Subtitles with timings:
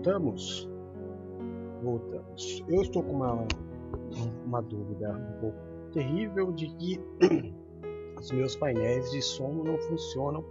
[0.00, 0.66] Voltamos?
[1.82, 2.64] Voltamos.
[2.66, 3.46] Eu estou com uma,
[4.46, 5.58] uma dúvida um pouco
[5.92, 6.98] terrível de que
[8.18, 10.42] os meus painéis de som não funcionam,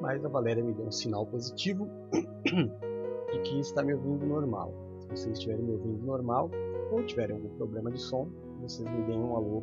[0.00, 1.86] mas a Valéria me deu um sinal positivo
[2.50, 4.72] de que está me ouvindo normal.
[5.00, 6.50] Se vocês estiverem me ouvindo normal
[6.90, 8.30] ou tiverem algum problema de som,
[8.62, 9.62] vocês me deem um alô,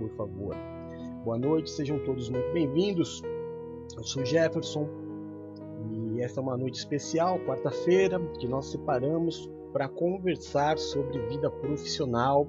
[0.00, 0.56] por favor.
[1.24, 3.22] Boa noite, sejam todos muito bem-vindos.
[3.96, 5.01] Eu sou Jefferson
[6.22, 12.46] esta é uma noite especial, quarta-feira, que nós separamos para conversar sobre vida profissional,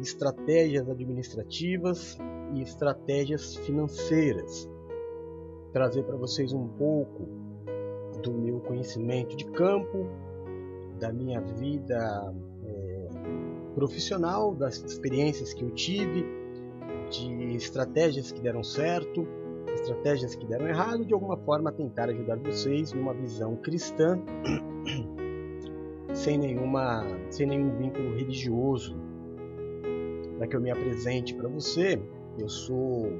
[0.00, 2.18] estratégias administrativas
[2.54, 4.68] e estratégias financeiras.
[5.72, 7.28] Trazer para vocês um pouco
[8.22, 10.06] do meu conhecimento de campo,
[10.98, 13.08] da minha vida é,
[13.74, 16.26] profissional, das experiências que eu tive,
[17.10, 19.26] de estratégias que deram certo,
[19.80, 24.18] estratégias que deram errado, de alguma forma tentar ajudar vocês numa visão cristã,
[26.12, 28.96] sem nenhuma, sem nenhum vínculo religioso.
[30.38, 32.00] Para que eu me apresente para você,
[32.38, 33.10] eu sou,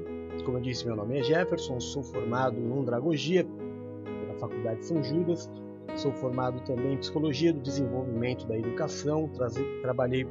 [0.45, 3.45] como eu disse, meu nome é Jefferson, sou formado em andragogia
[4.03, 5.49] pela Faculdade de São Judas,
[5.95, 9.29] sou formado também em psicologia do desenvolvimento da educação,
[9.81, 10.27] trabalhei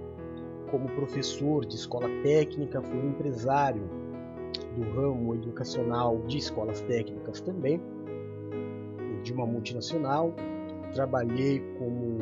[0.70, 3.82] como professor de escola técnica, fui empresário
[4.76, 7.80] do ramo educacional de escolas técnicas também,
[9.22, 10.34] de uma multinacional.
[10.92, 12.18] Trabalhei como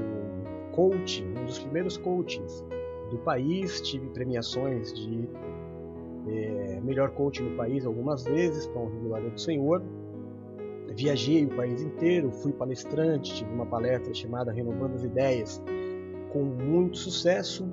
[0.73, 2.65] coach, um dos primeiros coachings
[3.11, 5.29] do país, tive premiações de
[6.27, 9.83] é, melhor coach no país algumas vezes, com a Glória do Senhor.
[10.97, 15.63] Viajei o país inteiro, fui palestrante, tive uma palestra chamada Renovando as Ideias,
[16.33, 17.69] com muito sucesso,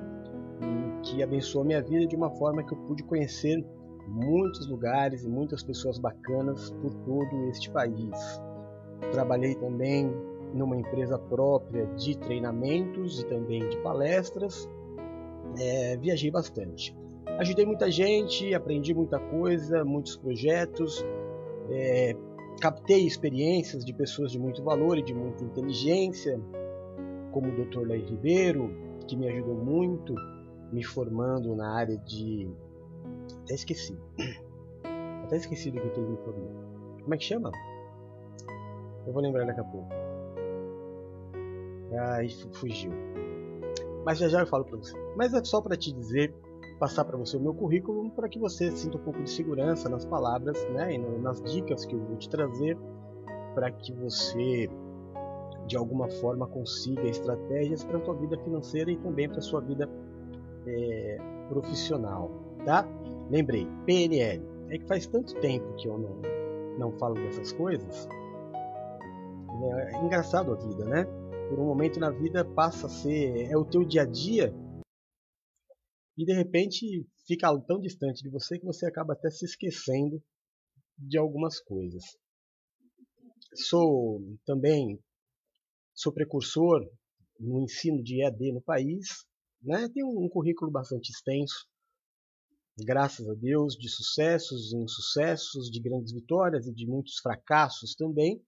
[1.03, 3.63] que abençoou minha vida de uma forma que eu pude conhecer
[4.11, 8.41] muitos lugares e muitas pessoas bacanas por todo este país.
[9.11, 10.11] Trabalhei também
[10.53, 14.69] numa empresa própria de treinamentos e também de palestras.
[15.57, 16.95] É, viajei bastante.
[17.39, 21.03] Ajudei muita gente, aprendi muita coisa, muitos projetos,
[21.69, 22.15] é,
[22.59, 26.39] captei experiências de pessoas de muito valor e de muita inteligência,
[27.31, 27.87] como o Dr.
[27.87, 28.69] Lei Ribeiro,
[29.07, 30.13] que me ajudou muito
[30.71, 32.49] me formando na área de.
[33.51, 33.97] Até esqueci.
[35.25, 36.51] Até esqueci do que ele me formou.
[37.01, 37.51] Como é que chama?
[39.05, 39.89] Eu vou lembrar daqui a pouco.
[41.99, 42.93] Ai, fugiu.
[44.05, 44.97] Mas já já eu falo para você.
[45.17, 46.33] Mas é só para te dizer,
[46.79, 50.05] passar para você o meu currículo, para que você sinta um pouco de segurança nas
[50.05, 52.77] palavras, né, e nas dicas que eu vou te trazer,
[53.53, 54.69] para que você
[55.67, 59.89] de alguma forma consiga estratégias para sua vida financeira e também para sua vida
[60.65, 61.17] é,
[61.49, 62.31] profissional,
[62.65, 62.87] tá?
[63.31, 64.43] Lembrei, PNL.
[64.69, 66.21] É que faz tanto tempo que eu não,
[66.77, 68.05] não falo dessas coisas.
[68.05, 71.05] É, é engraçado a vida, né?
[71.47, 74.53] Por um momento na vida passa a ser é o teu dia a dia
[76.17, 80.21] e de repente fica tão distante de você que você acaba até se esquecendo
[80.97, 82.03] de algumas coisas.
[83.55, 84.99] Sou também
[85.93, 86.85] sou precursor
[87.39, 89.25] no ensino de EAD no país,
[89.61, 89.87] né?
[90.03, 91.70] Um, um currículo bastante extenso,
[92.83, 98.43] graças a Deus, de sucessos e insucessos, de grandes vitórias e de muitos fracassos também.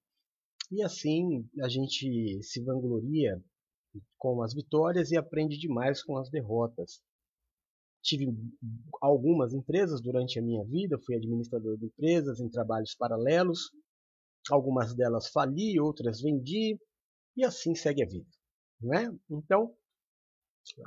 [0.71, 3.41] E assim a gente se vangloria
[4.17, 7.01] com as vitórias e aprende demais com as derrotas.
[8.01, 8.27] Tive
[9.01, 13.71] algumas empresas durante a minha vida, fui administrador de empresas em trabalhos paralelos.
[14.49, 16.77] Algumas delas fali, outras vendi,
[17.37, 18.29] e assim segue a vida.
[18.81, 19.09] Não é?
[19.29, 19.73] Então,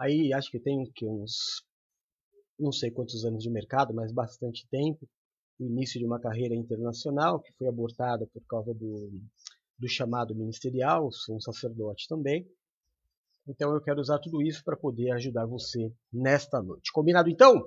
[0.01, 1.63] Aí acho que tem que uns
[2.59, 5.09] não sei quantos anos de mercado, mas bastante tempo.
[5.59, 9.11] O início de uma carreira internacional que foi abortada por causa do,
[9.79, 11.11] do chamado ministerial.
[11.13, 12.47] Sou um sacerdote também.
[13.49, 16.91] Então eu quero usar tudo isso para poder ajudar você nesta noite.
[16.93, 17.65] Combinado então?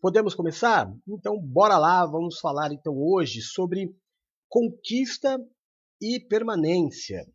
[0.00, 0.90] Podemos começar?
[1.06, 3.94] Então bora lá, vamos falar então hoje sobre
[4.48, 5.38] conquista
[6.00, 7.30] e permanência.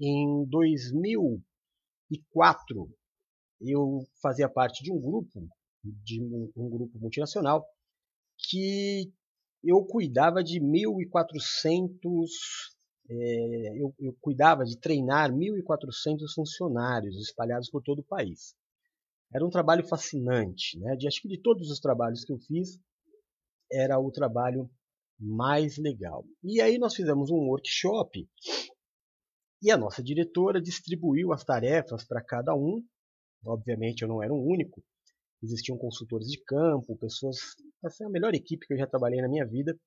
[0.00, 2.92] Em 2004,
[3.60, 5.48] eu fazia parte de um grupo,
[5.82, 7.66] de um, grupo multinacional,
[8.38, 9.12] que
[9.62, 12.26] eu cuidava de 1.400,
[13.08, 18.54] é, eu, eu cuidava de treinar 1.400 funcionários espalhados por todo o país.
[19.32, 20.96] Era um trabalho fascinante, né?
[20.96, 22.78] De, acho que de todos os trabalhos que eu fiz,
[23.70, 24.68] era o trabalho
[25.18, 26.24] mais legal.
[26.42, 28.28] E aí nós fizemos um workshop
[29.62, 32.82] e a nossa diretora distribuiu as tarefas para cada um
[33.44, 34.82] Obviamente eu não era um único,
[35.42, 37.36] existiam consultores de campo, pessoas,
[37.84, 39.78] essa é a melhor equipe que eu já trabalhei na minha vida.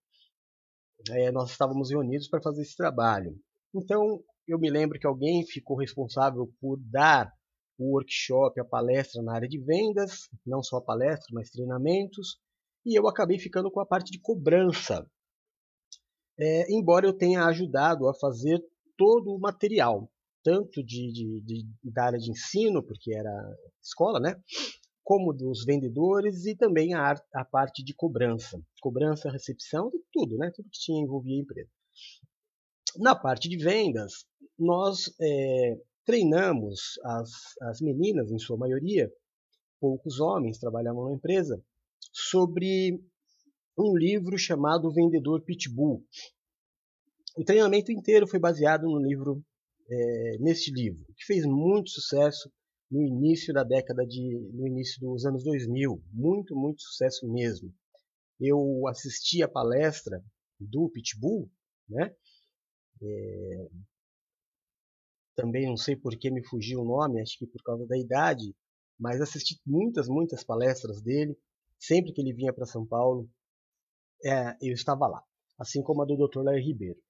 [1.09, 3.38] É, nós estávamos reunidos para fazer esse trabalho.
[3.73, 7.31] Então eu me lembro que alguém ficou responsável por dar
[7.77, 12.39] o workshop, a palestra na área de vendas, não só a palestra, mas treinamentos,
[12.85, 15.05] e eu acabei ficando com a parte de cobrança.
[16.38, 18.61] É, embora eu tenha ajudado a fazer
[18.97, 20.09] todo o material,
[20.44, 23.31] tanto de, de, de, da área de ensino, porque era
[23.81, 24.35] escola, né?
[25.03, 28.61] Como dos vendedores e também a, a parte de cobrança.
[28.81, 30.51] Cobrança, recepção, tudo, né?
[30.55, 31.69] tudo que tinha envolvia a empresa.
[32.97, 34.25] Na parte de vendas,
[34.57, 37.29] nós é, treinamos as,
[37.61, 39.11] as meninas, em sua maioria,
[39.79, 41.61] poucos homens trabalhavam na empresa,
[42.11, 43.01] sobre
[43.77, 46.05] um livro chamado Vendedor Pitbull.
[47.35, 49.44] O treinamento inteiro foi baseado no livro,
[49.89, 52.51] é, neste livro, que fez muito sucesso
[52.94, 57.74] no início da década de, no início dos anos 2000, muito, muito sucesso mesmo.
[58.40, 60.24] Eu assisti a palestra
[60.60, 61.50] do Pitbull,
[61.90, 62.16] né?
[63.01, 63.68] É,
[65.36, 68.56] também não sei por que me fugiu o nome, acho que por causa da idade,
[69.00, 71.36] mas assisti muitas, muitas palestras dele.
[71.80, 73.28] Sempre que ele vinha para São Paulo,
[74.24, 75.24] é, eu estava lá,
[75.57, 76.44] assim como a do Dr.
[76.44, 77.01] Larry Ribeiro.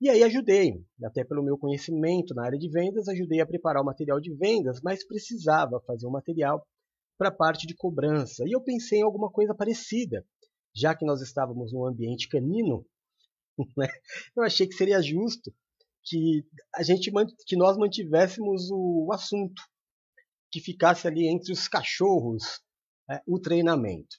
[0.00, 3.86] E aí ajudei, até pelo meu conhecimento na área de vendas, ajudei a preparar o
[3.86, 6.64] material de vendas, mas precisava fazer um material
[7.18, 8.44] para a parte de cobrança.
[8.46, 10.24] E eu pensei em alguma coisa parecida,
[10.74, 12.86] já que nós estávamos num ambiente canino,
[13.76, 13.88] né?
[14.36, 15.52] eu achei que seria justo
[16.04, 17.10] que a gente
[17.44, 19.60] que nós mantivéssemos o assunto,
[20.50, 22.62] que ficasse ali entre os cachorros
[23.10, 24.16] é, o treinamento.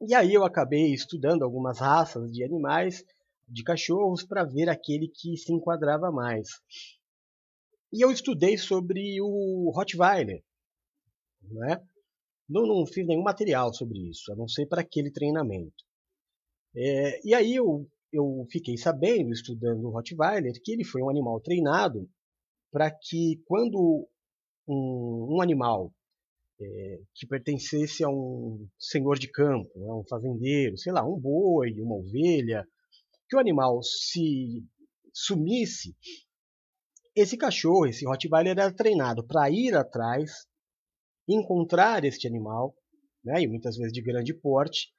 [0.00, 3.04] E aí eu acabei estudando algumas raças de animais,
[3.48, 6.48] de cachorros, para ver aquele que se enquadrava mais.
[7.92, 10.42] E eu estudei sobre o Rottweiler.
[11.42, 11.82] Né?
[12.48, 15.84] Não, não fiz nenhum material sobre isso, a não ser para aquele treinamento.
[16.74, 21.40] É, e aí eu eu fiquei sabendo, estudando o Rottweiler, que ele foi um animal
[21.40, 22.06] treinado
[22.70, 24.06] para que quando
[24.68, 25.90] um, um animal
[26.60, 31.72] é, que pertencesse a um senhor de campo, a um fazendeiro, sei lá, um boi,
[31.80, 32.66] uma ovelha,
[33.32, 34.62] que o animal se
[35.10, 35.96] sumisse,
[37.16, 40.46] esse cachorro, esse Rottweiler, era treinado para ir atrás,
[41.26, 42.76] encontrar este animal,
[43.24, 44.92] né, e muitas vezes de grande porte,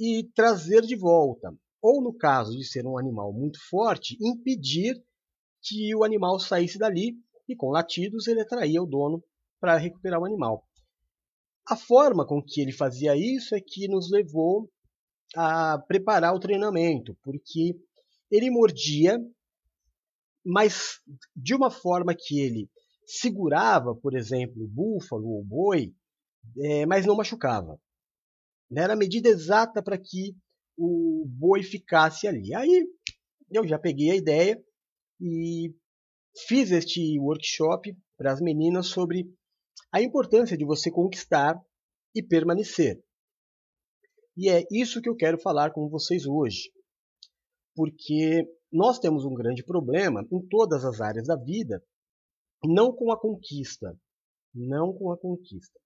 [0.00, 5.00] e trazer de volta ou no caso de ser um animal muito forte, impedir
[5.62, 7.16] que o animal saísse dali
[7.48, 9.22] e com latidos ele atraía o dono
[9.60, 10.66] para recuperar o animal.
[11.68, 14.68] A forma com que ele fazia isso é que nos levou
[15.34, 17.76] a preparar o treinamento, porque
[18.30, 19.18] ele mordia,
[20.44, 21.00] mas
[21.34, 22.70] de uma forma que ele
[23.06, 25.94] segurava, por exemplo, o búfalo ou boi,
[26.58, 27.80] é, mas não machucava.
[28.74, 30.36] Era a medida exata para que
[30.76, 32.54] o boi ficasse ali.
[32.54, 32.86] Aí
[33.50, 34.60] eu já peguei a ideia
[35.20, 35.74] e
[36.48, 39.32] fiz este workshop para as meninas sobre
[39.92, 41.58] a importância de você conquistar
[42.14, 43.02] e permanecer.
[44.36, 46.70] E é isso que eu quero falar com vocês hoje.
[47.74, 51.82] Porque nós temos um grande problema em todas as áreas da vida,
[52.64, 53.98] não com a conquista,
[54.54, 55.78] não com a conquista.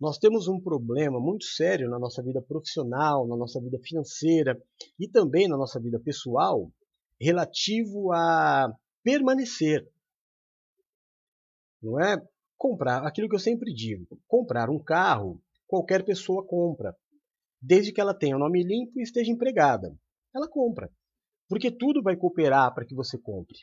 [0.00, 4.60] Nós temos um problema muito sério na nossa vida profissional, na nossa vida financeira
[4.98, 6.70] e também na nossa vida pessoal
[7.20, 8.72] relativo a
[9.02, 9.86] permanecer.
[11.82, 12.16] Não é
[12.56, 16.96] comprar aquilo que eu sempre digo, comprar um carro, qualquer pessoa compra,
[17.60, 19.94] desde que ela tenha o nome limpo e esteja empregada.
[20.34, 20.90] Ela compra,
[21.48, 23.56] porque tudo vai cooperar para que você compre.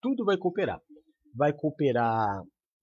[0.00, 0.80] Tudo vai cooperar.
[1.34, 2.42] Vai cooperar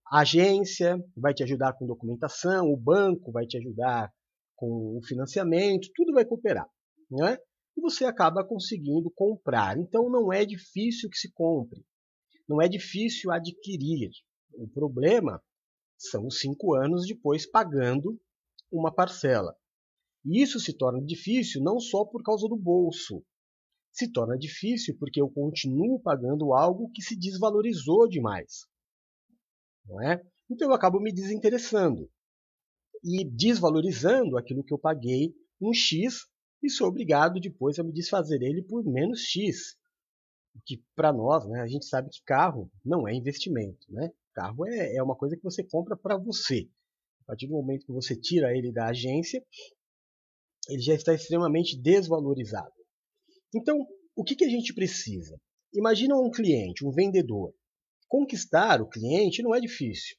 [0.10, 4.12] a agência vai te ajudar com documentação, o banco vai te ajudar
[4.56, 6.68] com o financiamento, tudo vai cooperar.
[7.12, 7.38] Né?
[7.76, 9.78] E você acaba conseguindo comprar.
[9.78, 11.86] Então não é difícil que se compre,
[12.48, 14.10] não é difícil adquirir.
[14.54, 15.42] O problema
[15.98, 18.18] são os cinco anos depois pagando
[18.72, 19.56] uma parcela.
[20.26, 23.24] E isso se torna difícil não só por causa do bolso,
[23.92, 28.68] se torna difícil porque eu continuo pagando algo que se desvalorizou demais
[29.88, 30.22] não é?
[30.50, 32.10] Então eu acabo me desinteressando
[33.04, 36.26] e desvalorizando aquilo que eu paguei um X
[36.62, 39.78] e sou obrigado depois a me desfazer ele por menos X.
[40.66, 44.12] Que para nós, né, a gente sabe que carro não é investimento, né?
[44.34, 46.68] Carro é, é uma coisa que você compra para você.
[47.22, 49.44] A partir do momento que você tira ele da agência,
[50.70, 52.74] ele já está extremamente desvalorizado.
[53.54, 55.40] Então, o que, que a gente precisa?
[55.74, 57.54] Imagina um cliente, um vendedor,
[58.08, 60.16] Conquistar o cliente não é difícil.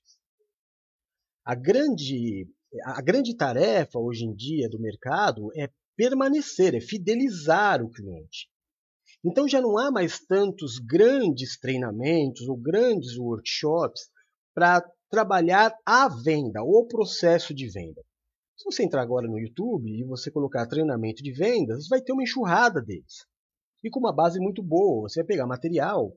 [1.44, 2.46] A grande,
[2.84, 8.50] a grande tarefa hoje em dia do mercado é permanecer, é fidelizar o cliente.
[9.24, 14.10] Então já não há mais tantos grandes treinamentos ou grandes workshops
[14.54, 18.04] para trabalhar a venda, o processo de venda.
[18.58, 22.24] Se você entrar agora no YouTube e você colocar treinamento de vendas, vai ter uma
[22.24, 23.24] enxurrada deles.
[23.84, 26.12] E com uma base muito boa, você vai pegar material,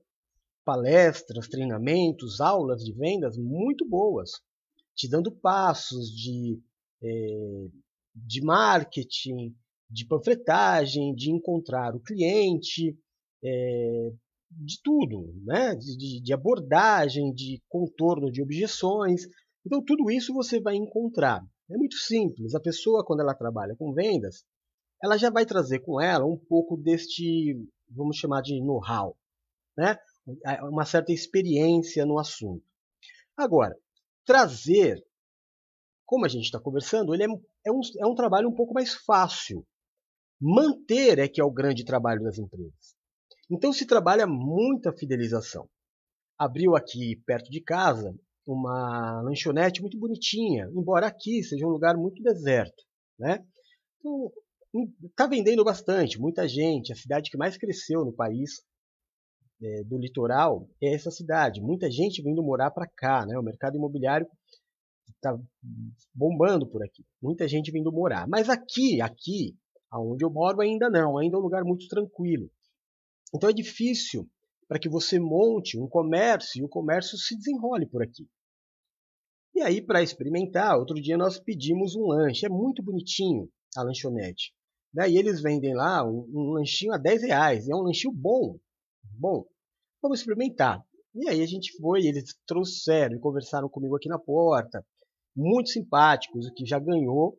[0.64, 4.30] palestras, treinamentos, aulas de vendas muito boas,
[4.96, 6.60] te dando passos de,
[7.00, 7.68] é,
[8.12, 9.54] de marketing,
[9.88, 12.98] de panfletagem, de encontrar o cliente,
[13.44, 14.10] é,
[14.50, 15.76] de tudo, né?
[15.76, 19.22] De, de, abordagem, de contorno de objeções.
[19.64, 21.40] Então, tudo isso você vai encontrar.
[21.72, 22.54] É muito simples.
[22.54, 24.44] A pessoa, quando ela trabalha com vendas,
[25.02, 29.16] ela já vai trazer com ela um pouco deste, vamos chamar de know-how,
[29.76, 29.96] né?
[30.70, 32.64] uma certa experiência no assunto.
[33.36, 33.74] Agora,
[34.24, 35.02] trazer,
[36.06, 37.26] como a gente está conversando, ele é,
[37.66, 39.66] é, um, é um trabalho um pouco mais fácil.
[40.40, 42.96] Manter é que é o grande trabalho das empresas.
[43.50, 45.68] Então se trabalha muita fidelização.
[46.38, 48.14] Abriu aqui perto de casa
[48.46, 52.82] uma lanchonete muito bonitinha, embora aqui seja um lugar muito deserto,
[53.18, 53.44] né?
[53.98, 54.32] Então,
[55.04, 56.92] está vendendo bastante, muita gente.
[56.92, 58.62] A cidade que mais cresceu no país
[59.62, 61.60] é, do litoral é essa cidade.
[61.60, 63.38] Muita gente vindo morar para cá, né?
[63.38, 64.26] O mercado imobiliário
[65.08, 65.38] está
[66.12, 67.04] bombando por aqui.
[67.20, 68.26] Muita gente vindo morar.
[68.26, 69.56] Mas aqui, aqui,
[69.90, 71.18] aonde eu moro, ainda não.
[71.18, 72.50] Ainda é um lugar muito tranquilo.
[73.34, 74.28] Então é difícil
[74.68, 78.28] para que você monte um comércio e o comércio se desenrole por aqui.
[79.54, 82.46] E aí, para experimentar, outro dia nós pedimos um lanche.
[82.46, 84.54] É muito bonitinho a lanchonete.
[84.92, 87.68] Daí eles vendem lá um, um lanchinho a 10 reais.
[87.68, 88.58] É um lanchinho bom.
[89.18, 89.44] Bom,
[90.00, 90.82] vamos experimentar.
[91.14, 94.84] E aí a gente foi, eles trouxeram e conversaram comigo aqui na porta.
[95.36, 97.38] Muito simpáticos, o que já ganhou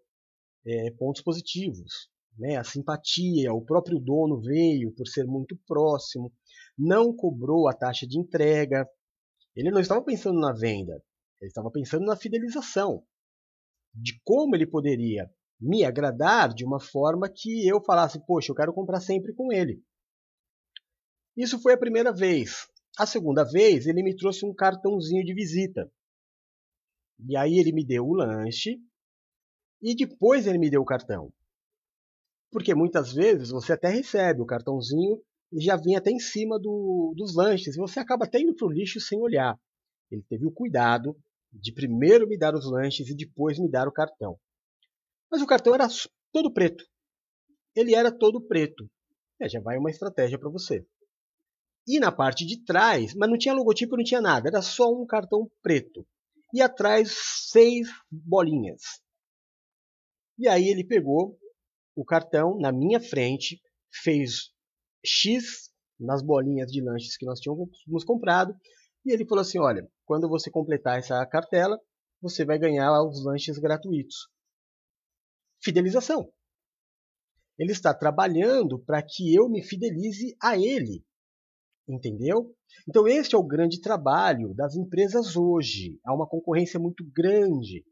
[0.66, 6.32] é, pontos positivos né, a simpatia, o próprio dono veio por ser muito próximo,
[6.78, 8.88] não cobrou a taxa de entrega.
[9.56, 10.94] Ele não estava pensando na venda,
[11.40, 13.04] ele estava pensando na fidelização,
[13.94, 18.74] de como ele poderia me agradar de uma forma que eu falasse, poxa, eu quero
[18.74, 19.82] comprar sempre com ele.
[21.38, 22.68] Isso foi a primeira vez.
[22.98, 25.92] A segunda vez, ele me trouxe um cartãozinho de visita.
[27.28, 28.78] E aí ele me deu o lanche
[29.82, 31.34] e depois ele me deu o cartão.
[32.54, 35.20] Porque muitas vezes você até recebe o cartãozinho
[35.52, 37.76] e já vem até em cima do, dos lanches.
[37.76, 39.60] E você acaba até indo para o lixo sem olhar.
[40.12, 41.18] Ele teve o cuidado
[41.52, 44.40] de primeiro me dar os lanches e depois me dar o cartão.
[45.32, 45.88] Mas o cartão era
[46.32, 46.86] todo preto.
[47.76, 48.88] Ele era todo preto.
[49.42, 50.86] É, já vai uma estratégia para você.
[51.88, 55.08] E na parte de trás, mas não tinha logotipo, não tinha nada, era só um
[55.08, 56.06] cartão preto.
[56.54, 57.14] E atrás,
[57.50, 58.82] seis bolinhas.
[60.38, 61.36] E aí ele pegou
[61.96, 64.52] o cartão na minha frente, fez
[65.06, 68.56] X nas bolinhas de lanches que nós tínhamos comprado,
[69.06, 71.80] e ele falou assim: olha, quando você completar essa cartela,
[72.22, 74.30] você vai ganhar os lanches gratuitos.
[75.62, 76.32] Fidelização.
[77.58, 81.06] Ele está trabalhando para que eu me fidelize a ele.
[81.88, 82.56] Entendeu?
[82.88, 86.00] Então, este é o grande trabalho das empresas hoje.
[86.04, 87.86] Há uma concorrência muito grande.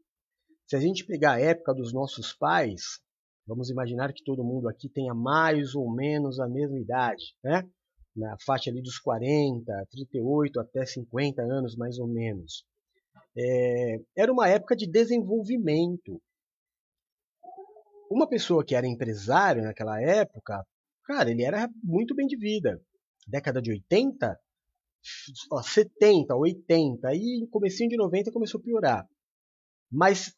[0.66, 3.00] Se a gente pegar a época dos nossos pais,
[3.46, 7.68] Vamos imaginar que todo mundo aqui tenha mais ou menos a mesma idade, né?
[8.14, 12.64] na faixa ali dos 40, 38 até 50 anos mais ou menos.
[13.36, 16.20] É, era uma época de desenvolvimento.
[18.10, 20.62] Uma pessoa que era empresário naquela época,
[21.04, 22.80] cara, ele era muito bem de vida.
[23.26, 24.38] Década de 80,
[25.62, 29.08] 70, 80, e no comecinho de 90 começou a piorar.
[29.90, 30.36] Mas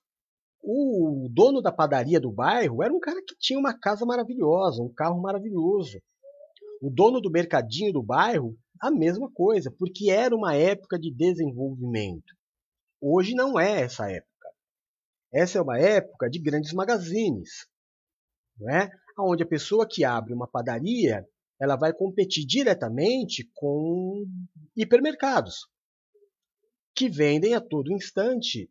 [0.66, 4.92] o dono da padaria do bairro era um cara que tinha uma casa maravilhosa, um
[4.92, 6.00] carro maravilhoso.
[6.80, 12.34] O dono do mercadinho do bairro, a mesma coisa, porque era uma época de desenvolvimento.
[13.00, 14.48] Hoje não é essa época.
[15.32, 17.66] Essa é uma época de grandes magazines,
[18.58, 18.90] não é?
[19.18, 21.24] onde a pessoa que abre uma padaria
[21.60, 24.24] ela vai competir diretamente com
[24.76, 25.68] hipermercados,
[26.94, 28.70] que vendem a todo instante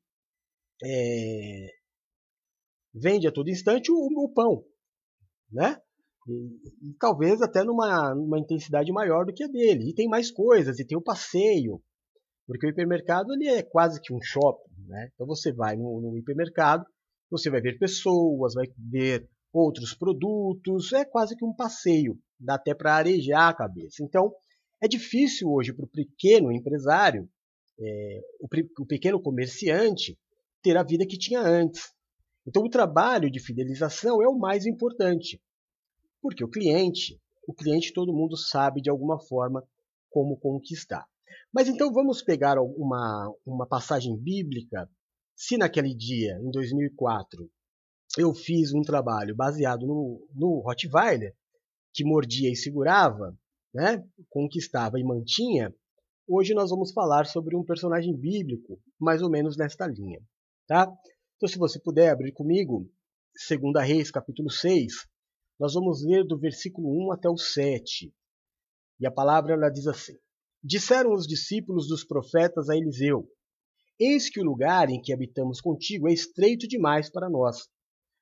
[0.83, 1.67] é,
[2.93, 4.63] vende a todo instante o, o pão,
[5.51, 5.77] né?
[6.27, 9.89] E, e, talvez até numa, numa intensidade maior do que a dele.
[9.89, 11.81] E tem mais coisas, e tem o passeio,
[12.45, 15.09] porque o hipermercado ele é quase que um shopping, né?
[15.13, 16.85] Então você vai no, no hipermercado,
[17.29, 22.73] você vai ver pessoas, vai ver outros produtos, é quase que um passeio, dá até
[22.73, 24.03] para arejar a cabeça.
[24.03, 24.33] Então
[24.81, 27.29] é difícil hoje para o pequeno empresário,
[27.79, 28.47] é, o,
[28.81, 30.17] o pequeno comerciante,
[30.61, 31.91] ter a vida que tinha antes.
[32.45, 35.41] Então, o trabalho de fidelização é o mais importante,
[36.21, 39.63] porque o cliente o cliente todo mundo sabe de alguma forma
[40.09, 41.05] como conquistar.
[41.53, 44.89] Mas então vamos pegar uma, uma passagem bíblica.
[45.35, 47.49] Se naquele dia, em 2004,
[48.17, 51.35] eu fiz um trabalho baseado no, no Rottweiler,
[51.93, 53.35] que mordia e segurava,
[53.73, 55.73] né, conquistava e mantinha,
[56.27, 60.19] hoje nós vamos falar sobre um personagem bíblico, mais ou menos nesta linha.
[60.67, 60.91] Tá?
[61.35, 62.89] Então, se você puder abrir comigo,
[63.49, 65.07] 2 Reis, capítulo 6,
[65.59, 68.13] nós vamos ler do versículo 1 até o 7.
[68.99, 70.17] E a palavra ela diz assim:
[70.63, 73.27] Disseram os discípulos dos profetas a Eliseu:
[73.99, 77.67] Eis que o lugar em que habitamos contigo é estreito demais para nós.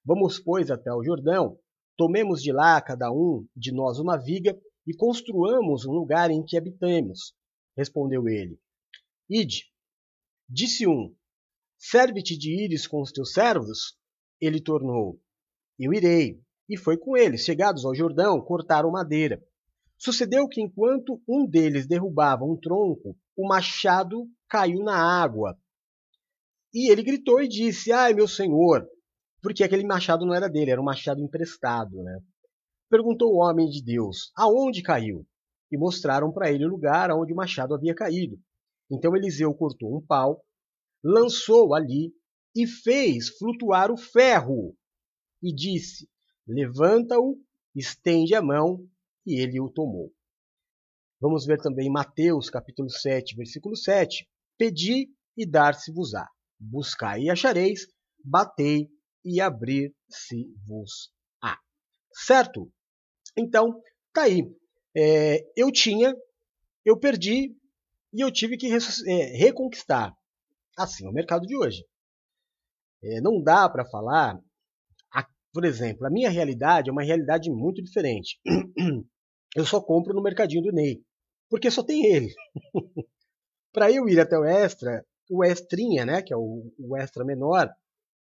[0.03, 1.59] Vamos, pois, até o Jordão,
[1.97, 6.57] tomemos de lá cada um de nós uma viga e construamos um lugar em que
[6.57, 7.35] habitemos.
[7.77, 8.59] Respondeu ele.
[9.29, 9.65] Ide.
[10.49, 11.15] Disse um:
[11.83, 13.97] Serve-te de ires com os teus servos?
[14.39, 15.19] Ele tornou:
[15.79, 16.39] Eu irei.
[16.69, 17.41] E foi com eles.
[17.41, 19.43] Chegados ao Jordão, cortaram madeira.
[19.97, 25.57] Sucedeu que, enquanto um deles derrubava um tronco, o machado caiu na água.
[26.71, 28.87] E ele gritou e disse: Ai, meu senhor,
[29.41, 32.03] porque aquele machado não era dele, era um machado emprestado.
[32.03, 32.19] Né?
[32.91, 35.25] Perguntou o homem de Deus: Aonde caiu?
[35.71, 38.37] E mostraram para ele o lugar onde o machado havia caído.
[38.89, 40.43] Então Eliseu cortou um pau,
[41.03, 42.13] lançou ali
[42.55, 44.75] e fez flutuar o ferro.
[45.41, 46.09] E disse:
[46.47, 47.39] Levanta-o,
[47.75, 48.87] estende a mão,
[49.25, 50.13] e ele o tomou.
[51.19, 54.27] Vamos ver também Mateus capítulo 7, versículo 7.
[54.57, 56.27] Pedi e dar-se-vos-á.
[56.59, 57.87] Buscai e achareis,
[58.23, 58.89] batei
[59.23, 61.59] e abrir-se-vos-á.
[62.13, 62.71] Certo?
[63.37, 63.81] Então,
[64.13, 64.43] tá aí.
[64.95, 66.13] É, eu tinha,
[66.83, 67.55] eu perdi
[68.13, 70.13] e eu tive que é, reconquistar.
[70.77, 71.85] Assim, o mercado de hoje.
[73.03, 74.39] É, não dá para falar,
[75.13, 78.39] a, por exemplo, a minha realidade é uma realidade muito diferente.
[79.55, 81.03] Eu só compro no mercadinho do Ney,
[81.49, 82.33] porque só tem ele.
[83.73, 87.69] para eu ir até o extra, o extrinha, né, que é o, o extra menor,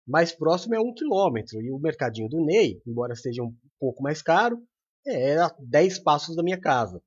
[0.07, 1.61] mais próximo é um quilômetro.
[1.61, 4.59] E o mercadinho do Ney, embora seja um pouco mais caro,
[5.07, 7.03] é a 10 passos da minha casa.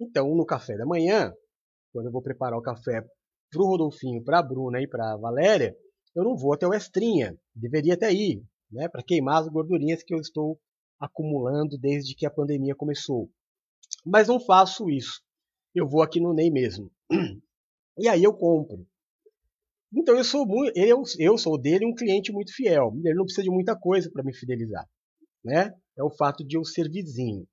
[0.00, 1.34] Então, no café da manhã,
[1.92, 3.04] quando eu vou preparar o café
[3.50, 5.76] para o Rodolfinho, para a Bruna e para a Valéria,
[6.14, 7.36] eu não vou até o Estrinha.
[7.54, 10.58] Deveria até ir, né, para queimar as gordurinhas que eu estou
[10.98, 13.30] acumulando desde que a pandemia começou.
[14.04, 15.22] Mas não faço isso.
[15.74, 16.90] Eu vou aqui no Ney mesmo.
[17.98, 18.86] E aí eu compro.
[19.92, 22.92] Então eu sou muito, eu, eu sou dele um cliente muito fiel.
[23.04, 24.88] Ele não precisa de muita coisa para me fidelizar,
[25.44, 25.74] né?
[25.98, 27.46] É o fato de eu ser vizinho.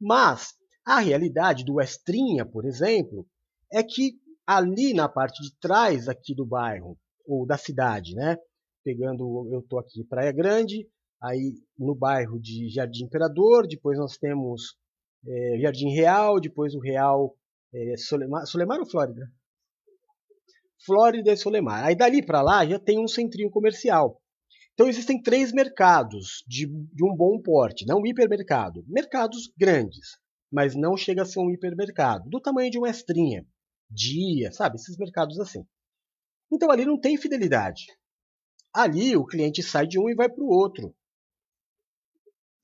[0.00, 3.26] Mas a realidade do Estrinha, por exemplo,
[3.72, 4.12] é que
[4.46, 8.36] ali na parte de trás aqui do bairro ou da cidade, né?
[8.84, 10.86] Pegando, eu estou aqui Praia Grande,
[11.22, 14.76] aí no bairro de Jardim Imperador, depois nós temos
[15.26, 17.34] é, Jardim Real, depois o Real
[17.72, 19.30] é, Solemar, Solemar ou Flórida?
[20.84, 21.84] Flórida e Solemar.
[21.84, 24.20] Aí dali para lá já tem um centrinho comercial.
[24.74, 28.84] Então existem três mercados de, de um bom porte, não um hipermercado.
[28.86, 30.18] Mercados grandes,
[30.52, 33.46] mas não chega a ser um hipermercado, do tamanho de uma estrinha,
[33.94, 34.76] dia, sabe?
[34.76, 35.64] Esses mercados assim.
[36.52, 37.86] Então ali não tem fidelidade.
[38.72, 40.94] Ali o cliente sai de um e vai para o outro.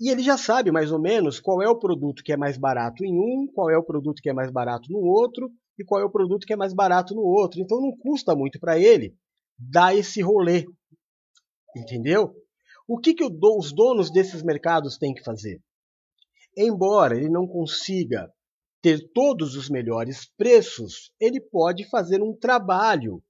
[0.00, 3.04] E ele já sabe mais ou menos qual é o produto que é mais barato
[3.04, 6.04] em um, qual é o produto que é mais barato no outro e qual é
[6.04, 7.60] o produto que é mais barato no outro.
[7.60, 9.14] Então não custa muito para ele
[9.58, 10.66] dar esse rolê.
[11.76, 12.34] Entendeu?
[12.88, 15.62] O que, que os donos desses mercados têm que fazer?
[16.56, 18.32] Embora ele não consiga
[18.82, 23.22] ter todos os melhores preços, ele pode fazer um trabalho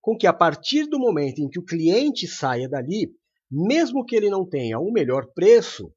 [0.00, 3.12] com que a partir do momento em que o cliente saia dali,
[3.50, 5.92] mesmo que ele não tenha o melhor preço,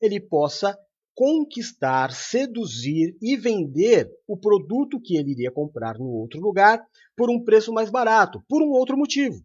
[0.00, 0.76] ele possa
[1.14, 6.84] conquistar, seduzir e vender o produto que ele iria comprar no outro lugar
[7.16, 9.42] por um preço mais barato, por um outro motivo.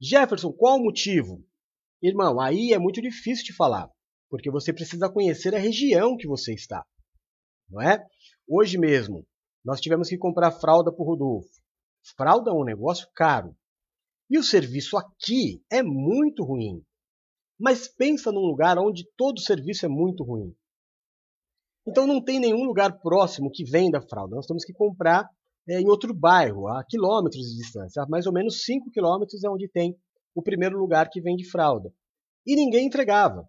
[0.00, 1.44] Jefferson, qual o motivo?
[2.00, 3.88] Irmão, aí é muito difícil de falar,
[4.28, 6.84] porque você precisa conhecer a região que você está,
[7.72, 8.04] não é?
[8.46, 9.26] Hoje mesmo,
[9.64, 11.48] nós tivemos que comprar fralda para o Rodolfo.
[12.16, 13.56] Fralda é um negócio caro.
[14.28, 16.82] E o serviço aqui é muito ruim.
[17.58, 20.54] Mas pensa num lugar onde todo o serviço é muito ruim.
[21.86, 24.36] Então não tem nenhum lugar próximo que venda fralda.
[24.36, 25.28] Nós temos que comprar
[25.68, 28.02] é, em outro bairro, a quilômetros de distância.
[28.02, 29.96] A mais ou menos 5 quilômetros é onde tem
[30.34, 31.92] o primeiro lugar que vende fralda.
[32.46, 33.48] E ninguém entregava.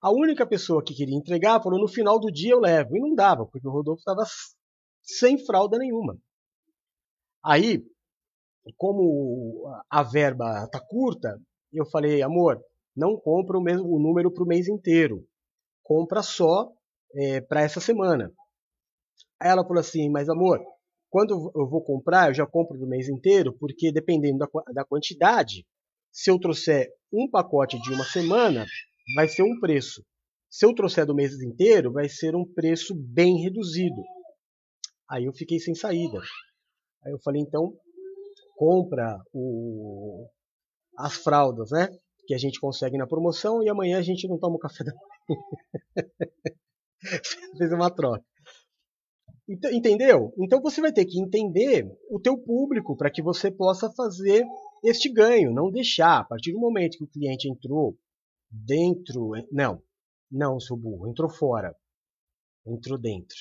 [0.00, 2.96] A única pessoa que queria entregar falou: no final do dia eu levo.
[2.96, 4.24] E não dava, porque o Rodolfo estava
[5.02, 6.16] sem fralda nenhuma.
[7.44, 7.84] Aí,
[8.76, 11.40] como a verba está curta,
[11.72, 12.60] eu falei: amor,
[12.96, 15.26] não compra o mesmo o número para o mês inteiro.
[15.82, 16.72] compra só
[17.14, 18.32] é, para essa semana.
[19.40, 20.60] Aí ela falou assim, mas amor,
[21.10, 25.66] quando eu vou comprar, eu já compro do mês inteiro, porque dependendo da, da quantidade,
[26.10, 28.64] se eu trouxer um pacote de uma semana,
[29.14, 30.04] vai ser um preço.
[30.50, 34.02] Se eu trouxer do mês inteiro, vai ser um preço bem reduzido.
[35.08, 36.18] Aí eu fiquei sem saída.
[37.04, 37.72] Aí eu falei, então,
[38.56, 40.28] compra o,
[40.96, 41.88] as fraldas, né?
[42.26, 44.92] Que a gente consegue na promoção e amanhã a gente não toma o café da
[44.92, 45.42] manhã.
[47.58, 48.24] Fez uma troca.
[49.48, 50.32] Então, entendeu?
[50.38, 54.44] Então você vai ter que entender o teu público para que você possa fazer
[54.82, 56.18] este ganho, não deixar.
[56.18, 57.96] A partir do momento que o cliente entrou
[58.50, 59.82] dentro, não,
[60.30, 61.74] não, seu burro, entrou fora,
[62.66, 63.36] entrou dentro.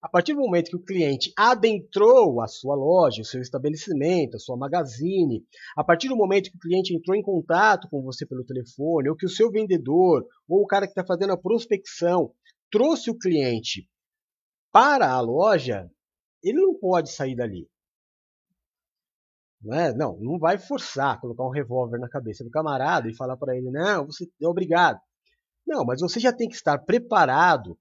[0.00, 4.38] A partir do momento que o cliente adentrou a sua loja, o seu estabelecimento, a
[4.38, 5.44] sua magazine,
[5.76, 9.16] a partir do momento que o cliente entrou em contato com você pelo telefone, ou
[9.16, 12.32] que o seu vendedor, ou o cara que está fazendo a prospecção,
[12.70, 13.88] trouxe o cliente
[14.70, 15.90] para a loja,
[16.42, 17.68] ele não pode sair dali.
[19.62, 19.94] Não, é?
[19.94, 23.70] não, não vai forçar colocar um revólver na cabeça do camarada e falar para ele,
[23.70, 24.98] não, você é obrigado.
[25.66, 27.78] Não, mas você já tem que estar preparado,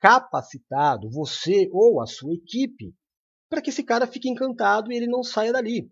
[0.00, 2.94] capacitado, você ou a sua equipe,
[3.48, 5.88] para que esse cara fique encantado e ele não saia dali.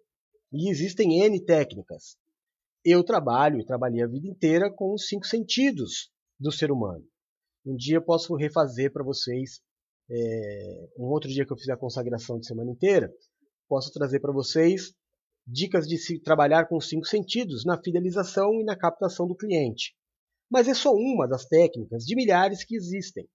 [0.53, 2.17] E existem N técnicas.
[2.85, 7.05] Eu trabalho e trabalhei a vida inteira com os cinco sentidos do ser humano.
[7.65, 9.61] Um dia eu posso refazer para vocês,
[10.11, 13.13] é, um outro dia que eu fizer a consagração de semana inteira,
[13.69, 14.93] posso trazer para vocês
[15.51, 19.97] dicas de se trabalhar com os cinco sentidos na fidelização e na captação do cliente.
[20.49, 23.29] Mas é só uma das técnicas de milhares que existem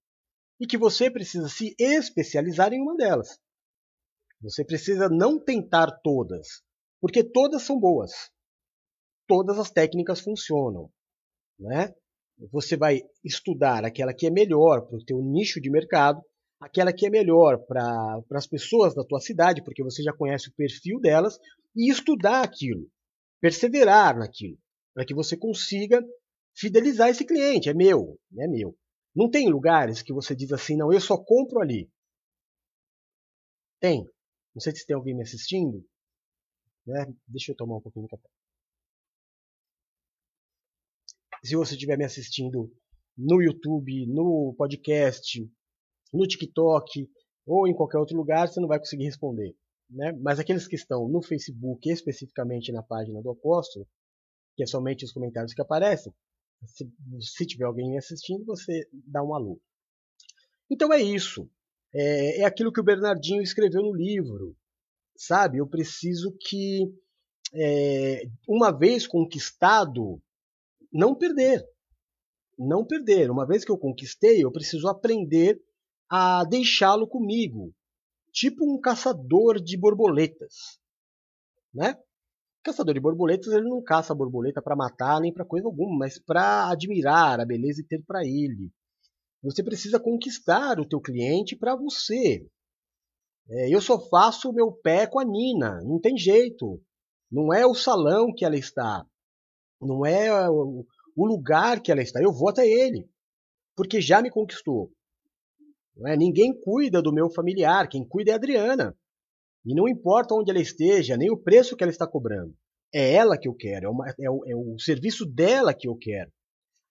[0.59, 3.37] e que você precisa se especializar em uma delas.
[4.41, 6.63] Você precisa não tentar todas,
[7.01, 8.11] porque todas são boas.
[9.27, 10.89] Todas as técnicas funcionam.
[11.59, 11.93] Né?
[12.51, 16.21] Você vai estudar aquela que é melhor para o teu nicho de mercado,
[16.59, 20.53] aquela que é melhor para as pessoas da tua cidade, porque você já conhece o
[20.53, 21.37] perfil delas,
[21.75, 22.89] e estudar aquilo,
[23.41, 24.57] perseverar naquilo,
[24.93, 26.01] para que você consiga
[26.55, 27.69] fidelizar esse cliente.
[27.69, 28.77] É meu, é meu.
[29.15, 31.89] Não tem lugares que você diz assim, não, eu só compro ali.
[33.79, 34.03] Tem.
[34.53, 35.85] Não sei se tem alguém me assistindo.
[36.85, 37.13] Né?
[37.27, 38.29] Deixa eu tomar um pouquinho de café.
[41.43, 42.73] Se você estiver me assistindo
[43.17, 45.47] no YouTube, no podcast,
[46.15, 47.09] no TikTok
[47.45, 49.55] ou em qualquer outro lugar, você não vai conseguir responder.
[49.89, 50.11] Né?
[50.13, 53.87] Mas aqueles que estão no Facebook, especificamente na página do apóstolo,
[54.55, 56.13] que é somente os comentários que aparecem,
[56.65, 59.59] se, se tiver alguém assistindo, você dá um alô.
[60.69, 61.49] Então é isso.
[61.93, 64.55] É, é aquilo que o Bernardinho escreveu no livro.
[65.15, 65.59] Sabe?
[65.59, 66.91] Eu preciso que,
[67.53, 70.21] é, uma vez conquistado,
[70.91, 71.63] não perder.
[72.57, 73.29] Não perder.
[73.29, 75.61] Uma vez que eu conquistei, eu preciso aprender
[76.09, 77.73] a deixá-lo comigo.
[78.31, 80.79] Tipo um caçador de borboletas.
[81.73, 81.97] Né?
[82.63, 86.69] Caçador de borboletas, ele não caça borboleta para matar nem para coisa alguma, mas para
[86.69, 88.71] admirar a beleza e ter para ele.
[89.43, 92.45] Você precisa conquistar o teu cliente para você.
[93.47, 96.81] É, eu só faço o meu pé com a Nina, não tem jeito.
[97.31, 99.05] Não é o salão que ela está,
[99.81, 100.85] não é o
[101.25, 102.21] lugar que ela está.
[102.21, 103.09] Eu vou até ele,
[103.75, 104.91] porque já me conquistou.
[106.05, 106.17] É?
[106.17, 108.97] Ninguém cuida do meu familiar, quem cuida é a Adriana.
[109.65, 112.55] E não importa onde ela esteja, nem o preço que ela está cobrando.
[112.93, 115.95] É ela que eu quero, é, uma, é, o, é o serviço dela que eu
[115.95, 116.31] quero.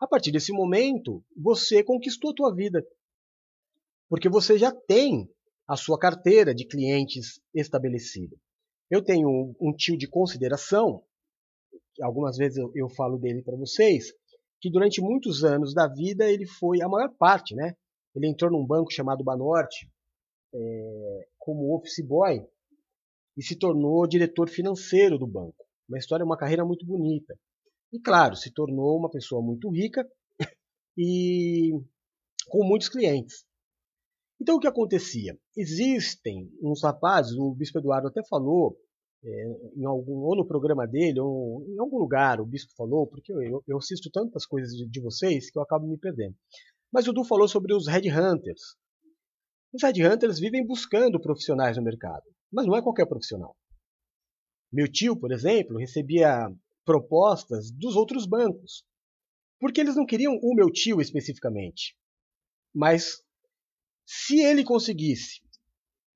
[0.01, 2.85] A partir desse momento, você conquistou a tua vida.
[4.09, 5.31] Porque você já tem
[5.67, 8.37] a sua carteira de clientes estabelecida.
[8.91, 11.03] Eu tenho um, um tio de consideração,
[12.03, 14.13] algumas vezes eu, eu falo dele para vocês,
[14.61, 17.75] que durante muitos anos da vida ele foi, a maior parte, né?
[18.15, 19.91] Ele entrou num banco chamado Banorte
[20.55, 22.47] é, como office boy
[23.37, 25.65] e se tornou diretor financeiro do banco.
[25.89, 27.39] Uma história, uma carreira muito bonita.
[27.93, 30.07] E claro, se tornou uma pessoa muito rica
[30.97, 31.73] e
[32.49, 33.45] com muitos clientes.
[34.41, 35.39] Então o que acontecia?
[35.57, 38.77] Existem uns rapazes, o Bispo Eduardo até falou,
[39.25, 39.45] é,
[39.77, 43.43] em algum, ou no programa dele, ou em algum lugar o Bispo falou, porque eu,
[43.43, 46.35] eu, eu assisto tantas coisas de, de, vocês que eu acabo me perdendo.
[46.95, 48.77] Mas o Du falou sobre os headhunters.
[49.73, 52.23] Os headhunters vivem buscando profissionais no mercado.
[52.53, 53.57] Mas não é qualquer profissional.
[54.73, 56.49] Meu tio, por exemplo, recebia
[56.85, 58.85] propostas dos outros bancos,
[59.59, 61.97] porque eles não queriam o meu tio especificamente.
[62.73, 63.25] Mas
[64.07, 65.41] se ele conseguisse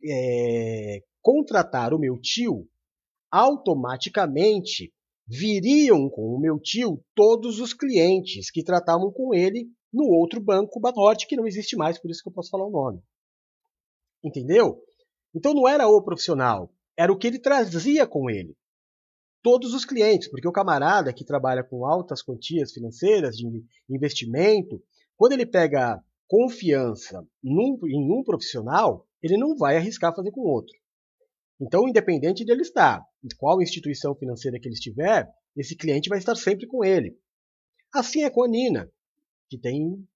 [0.05, 2.69] é, contratar o meu tio,
[3.33, 4.93] automaticamente
[5.27, 10.81] viriam com o meu tio todos os clientes que tratavam com ele no outro banco,
[10.81, 13.03] Banorte, que não existe mais, por isso que eu posso falar o nome.
[14.23, 14.83] Entendeu?
[15.35, 18.57] Então não era o profissional, era o que ele trazia com ele.
[19.43, 23.47] Todos os clientes, porque o camarada que trabalha com altas quantias financeiras de
[23.89, 24.83] investimento,
[25.17, 30.77] quando ele pega confiança num, em um profissional, ele não vai arriscar fazer com outro.
[31.61, 33.03] Então, independente de ele estar,
[33.37, 37.19] qual instituição financeira que ele estiver, esse cliente vai estar sempre com ele.
[37.93, 38.91] Assim é com a Nina,
[39.49, 40.07] que tem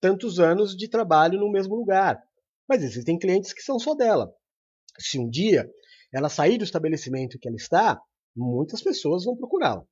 [0.00, 2.20] tantos anos de trabalho no mesmo lugar.
[2.68, 4.32] Mas existem clientes que são só dela.
[4.98, 5.68] Se um dia
[6.12, 8.00] ela sair do estabelecimento que ela está,
[8.36, 9.84] muitas pessoas vão procurá-la.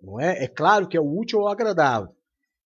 [0.00, 0.44] Não é?
[0.44, 2.14] É claro que é o útil ou agradável.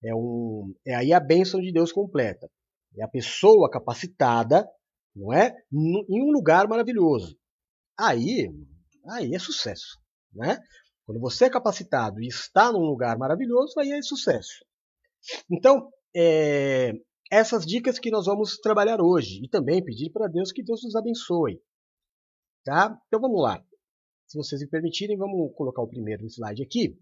[0.04, 2.50] É, um, é aí a bênção de Deus completa.
[2.96, 4.68] É a pessoa capacitada,
[5.14, 5.54] não é?
[5.72, 7.36] Em um lugar maravilhoso.
[7.98, 8.48] Aí,
[9.08, 9.98] aí é sucesso,
[10.32, 10.58] né?
[11.04, 14.64] Quando você é capacitado e está num lugar maravilhoso, aí é sucesso.
[15.50, 16.92] Então, é,
[17.30, 20.96] essas dicas que nós vamos trabalhar hoje e também pedir para Deus que Deus nos
[20.96, 21.60] abençoe.
[22.64, 22.98] Tá?
[23.06, 23.64] Então vamos lá.
[24.26, 26.98] Se vocês me permitirem, vamos colocar o primeiro slide aqui.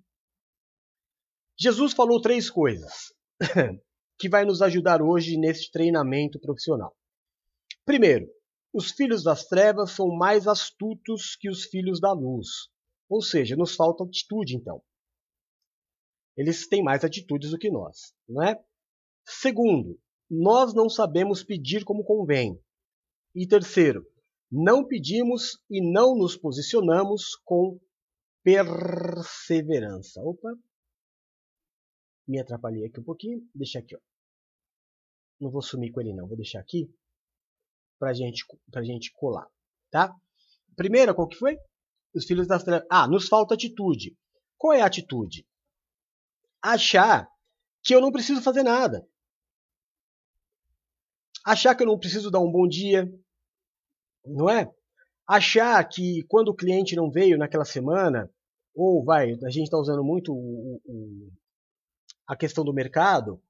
[1.59, 3.13] Jesus falou três coisas
[4.19, 6.95] que vai nos ajudar hoje neste treinamento profissional.
[7.85, 8.29] Primeiro,
[8.73, 12.49] os filhos das trevas são mais astutos que os filhos da luz.
[13.09, 14.83] Ou seja, nos falta atitude então.
[16.39, 18.57] Eles têm mais atitudes do que nós, não é?
[19.27, 22.57] Segundo, nós não sabemos pedir como convém.
[23.35, 24.07] E terceiro,
[24.51, 27.81] não pedimos e não nos posicionamos com
[28.45, 30.23] perseverança.
[30.23, 30.55] Opa,
[32.27, 33.45] me atrapalhei aqui um pouquinho.
[33.53, 33.99] Deixa aqui, ó.
[35.41, 36.89] Não vou sumir com ele não, vou deixar aqui
[37.99, 39.49] pra gente, pra gente colar,
[39.91, 40.15] tá?
[40.77, 41.59] Primeira, qual que foi?
[42.15, 42.87] Os filhos das trevas.
[42.89, 44.17] Ah, nos falta atitude.
[44.57, 45.45] Qual é a atitude?
[46.63, 47.29] Achar
[47.83, 49.07] que eu não preciso fazer nada.
[51.45, 53.11] Achar que eu não preciso dar um bom dia,
[54.25, 54.71] não é?
[55.27, 58.31] Achar que quando o cliente não veio naquela semana,
[58.75, 61.31] ou vai, a gente está usando muito o, o,
[62.27, 63.43] a questão do mercado,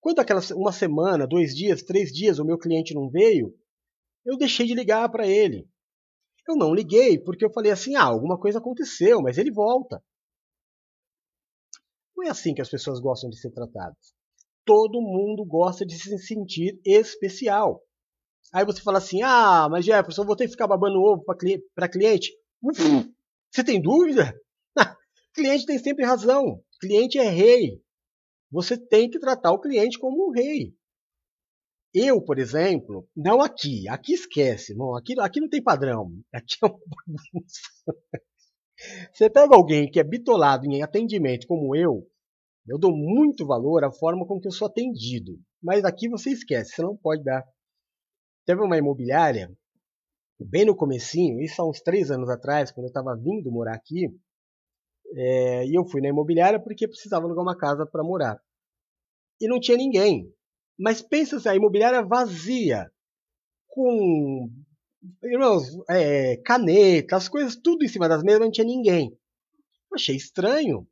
[0.00, 3.54] quando aquela uma semana, dois dias, três dias o meu cliente não veio,
[4.24, 5.68] eu deixei de ligar para ele.
[6.48, 10.02] Eu não liguei porque eu falei assim, ah, alguma coisa aconteceu, mas ele volta.
[12.20, 14.12] Não é assim que as pessoas gostam de ser tratadas.
[14.66, 17.82] Todo mundo gosta de se sentir especial.
[18.52, 22.30] Aí você fala assim: ah, mas Jefferson, vou ter que ficar babando ovo para cliente.
[22.62, 23.10] Uf,
[23.50, 24.38] você tem dúvida?
[25.34, 26.62] cliente tem sempre razão.
[26.78, 27.82] Cliente é rei.
[28.50, 30.74] Você tem que tratar o cliente como um rei.
[31.94, 33.88] Eu, por exemplo, não aqui.
[33.88, 34.74] Aqui esquece.
[34.74, 36.12] Não, aqui, aqui não tem padrão.
[36.34, 37.60] Aqui é uma bagunça.
[39.12, 42.09] Você pega alguém que é bitolado em atendimento como eu,
[42.70, 45.38] eu dou muito valor à forma com que eu sou atendido.
[45.62, 47.44] Mas aqui você esquece, você não pode dar
[48.50, 49.48] Teve uma imobiliária,
[50.40, 54.08] bem no comecinho, isso há uns três anos atrás, quando eu estava vindo morar aqui,
[55.14, 58.40] é, e eu fui na imobiliária porque precisava alugar uma casa para morar.
[59.40, 60.32] E não tinha ninguém.
[60.78, 62.90] Mas pensa assim, a imobiliária vazia,
[63.68, 64.48] com
[65.22, 69.10] irmãos, é, caneta, as coisas tudo em cima das mesas, não tinha ninguém.
[69.90, 70.88] Eu achei estranho,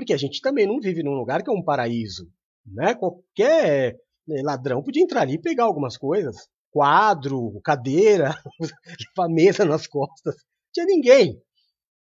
[0.00, 2.26] porque a gente também não vive num lugar que é um paraíso.
[2.64, 2.94] Né?
[2.94, 8.30] Qualquer né, ladrão podia entrar ali e pegar algumas coisas quadro, cadeira,
[9.18, 10.34] a mesa nas costas.
[10.36, 11.42] Não tinha ninguém.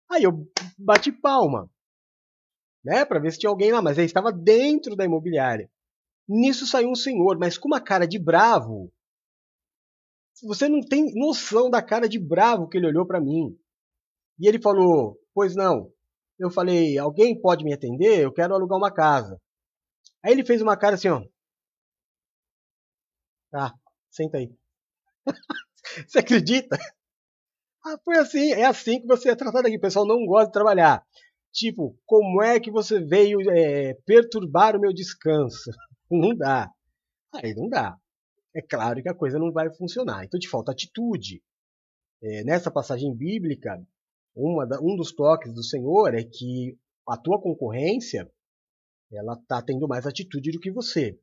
[0.09, 0.47] Aí eu
[0.79, 1.69] bati palma,
[2.85, 5.69] né, para ver se tinha alguém lá, mas ele estava dentro da imobiliária.
[6.29, 8.93] Nisso saiu um senhor, mas com uma cara de bravo.
[10.45, 13.59] Você não tem noção da cara de bravo que ele olhou para mim.
[14.39, 15.91] E ele falou: Pois não.
[16.39, 18.21] Eu falei: Alguém pode me atender?
[18.21, 19.41] Eu quero alugar uma casa.
[20.25, 21.23] Aí ele fez uma cara assim: Ó.
[23.51, 23.75] Tá,
[24.11, 24.53] Senta aí.
[26.07, 26.77] você acredita?
[27.85, 29.77] Ah, foi assim, é assim que você é tratado aqui.
[29.77, 31.05] O pessoal não gosta de trabalhar.
[31.53, 35.71] Tipo, como é que você veio é, perturbar o meu descanso?
[36.11, 36.71] Não dá.
[37.35, 37.99] Aí não dá.
[38.55, 40.25] É claro que a coisa não vai funcionar.
[40.25, 41.43] Então te falta atitude.
[42.23, 43.79] É, nessa passagem bíblica,
[44.39, 48.31] um dos toques do Senhor é que a tua concorrência
[49.13, 51.19] ela está tendo mais atitude do que você.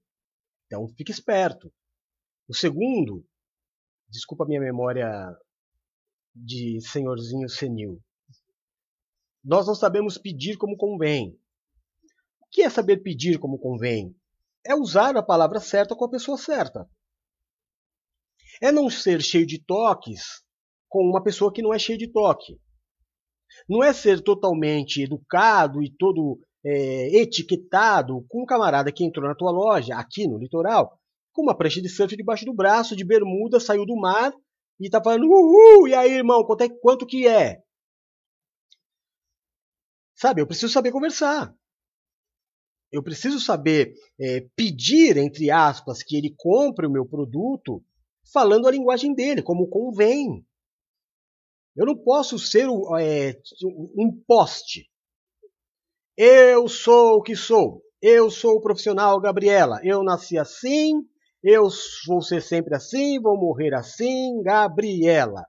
[0.66, 1.72] Então fique esperto.
[2.48, 3.26] O segundo,
[4.10, 5.08] desculpa a minha memória
[6.36, 8.02] de senhorzinho senil.
[9.44, 11.40] Nós não sabemos pedir como convém.
[12.42, 14.16] O que é saber pedir como convém?
[14.66, 16.90] É usar a palavra certa com a pessoa certa.
[18.62, 20.44] É não ser cheio de toques
[20.90, 22.60] com uma pessoa que não é cheia de toque.
[23.68, 29.36] Não é ser totalmente educado e todo é, etiquetado com um camarada que entrou na
[29.36, 31.00] tua loja, aqui no litoral,
[31.32, 34.34] com uma prancha de surf debaixo do braço, de bermuda, saiu do mar
[34.80, 37.62] e tá falando, uhul, e aí, irmão, quanto, é, quanto que é?
[40.16, 41.54] Sabe, eu preciso saber conversar.
[42.92, 47.84] Eu preciso saber é, pedir, entre aspas, que ele compre o meu produto
[48.32, 50.46] falando a linguagem dele, como convém.
[51.76, 52.68] Eu não posso ser
[53.00, 53.42] é,
[53.98, 54.90] um poste.
[56.18, 57.84] Eu sou o que sou.
[58.02, 59.82] Eu sou o profissional Gabriela.
[59.84, 61.06] Eu nasci assim.
[61.44, 61.68] Eu
[62.08, 63.20] vou ser sempre assim.
[63.20, 64.42] Vou morrer assim.
[64.42, 65.46] Gabriela.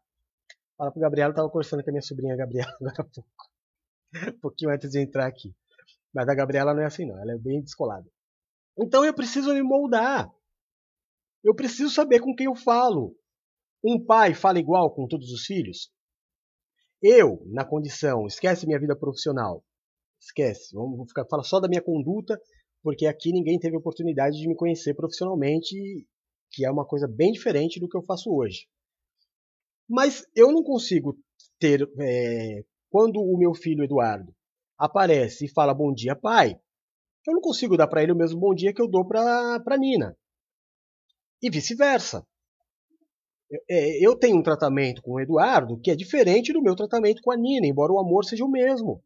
[0.76, 4.36] Fala pro Gabriela, eu estava conversando com a minha sobrinha Gabriela agora há pouco.
[4.36, 5.54] Um pouquinho antes de entrar aqui.
[6.12, 7.18] Mas a Gabriela não é assim, não.
[7.20, 8.06] Ela é bem descolada.
[8.78, 10.28] Então eu preciso me moldar.
[11.44, 13.16] Eu preciso saber com quem eu falo.
[13.84, 15.90] Um pai fala igual com todos os filhos?
[17.02, 19.62] Eu, na condição, esquece minha vida profissional.
[20.20, 20.74] Esquece.
[20.74, 22.40] Vamos ficar falar só da minha conduta,
[22.82, 25.74] porque aqui ninguém teve oportunidade de me conhecer profissionalmente,
[26.50, 28.66] que é uma coisa bem diferente do que eu faço hoje.
[29.88, 31.16] Mas eu não consigo
[31.58, 31.88] ter.
[32.00, 34.34] É, quando o meu filho Eduardo
[34.78, 36.58] aparece e fala bom dia, pai,
[37.26, 40.16] eu não consigo dar para ele o mesmo bom dia que eu dou para Nina
[41.42, 42.26] e vice-versa.
[43.68, 47.30] É, eu tenho um tratamento com o Eduardo que é diferente do meu tratamento com
[47.30, 49.02] a Nina, embora o amor seja o mesmo.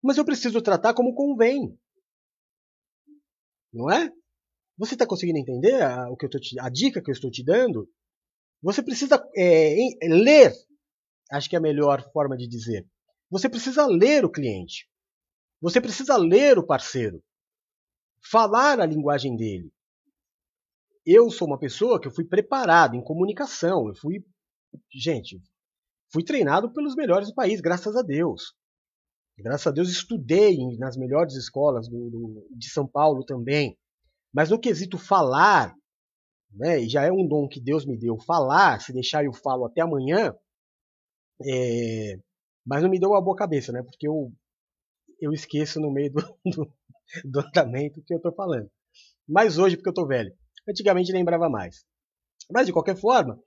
[0.00, 1.76] Mas eu preciso tratar como convém.
[3.72, 4.12] Não é?
[4.78, 7.44] Você está conseguindo entender a, o que eu te, a dica que eu estou te
[7.44, 7.88] dando?
[8.62, 10.52] Você precisa é, ler,
[11.32, 12.86] acho que é a melhor forma de dizer.
[13.30, 14.88] Você precisa ler o cliente.
[15.60, 17.22] Você precisa ler o parceiro.
[18.30, 19.72] Falar a linguagem dele
[21.04, 23.88] eu sou uma pessoa que eu fui preparado em comunicação.
[23.88, 24.24] Eu fui,
[24.92, 25.40] gente,
[26.12, 28.54] fui treinado pelos melhores do país, graças a Deus.
[29.38, 33.76] Graças a Deus estudei nas melhores escolas do, do, de São Paulo também.
[34.32, 35.74] Mas no quesito falar,
[36.52, 39.66] né, e já é um dom que Deus me deu, falar, se deixar eu falo
[39.66, 40.34] até amanhã,
[41.44, 42.18] é,
[42.64, 44.32] mas não me deu uma boa cabeça, né, porque eu,
[45.20, 46.72] eu esqueço no meio do, do,
[47.24, 48.70] do andamento que eu estou falando.
[49.26, 50.34] Mas hoje, porque eu estou velho.
[50.68, 51.84] Antigamente lembrava mais.
[52.50, 53.38] Mas, de qualquer forma,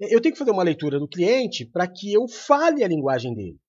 [0.00, 3.60] eu tenho que fazer uma leitura do cliente para que eu fale a linguagem dele.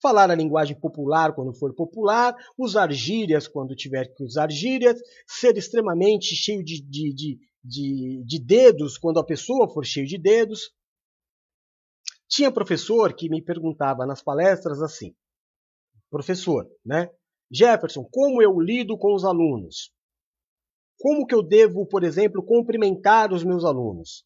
[0.00, 5.56] Falar a linguagem popular quando for popular, usar gírias quando tiver que usar gírias, ser
[5.56, 10.70] extremamente cheio de, de, de, de, de dedos quando a pessoa for cheio de dedos.
[12.28, 15.14] Tinha professor que me perguntava nas palestras assim:
[16.10, 17.10] professor, né?
[17.50, 19.92] Jefferson, como eu lido com os alunos?
[20.98, 24.24] Como que eu devo, por exemplo, cumprimentar os meus alunos?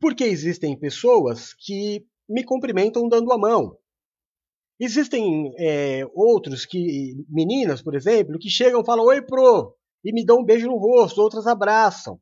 [0.00, 3.76] Porque existem pessoas que me cumprimentam dando a mão.
[4.78, 10.24] Existem é, outros que, meninas, por exemplo, que chegam e falam oi pro e me
[10.24, 12.20] dão um beijo no rosto, outras abraçam.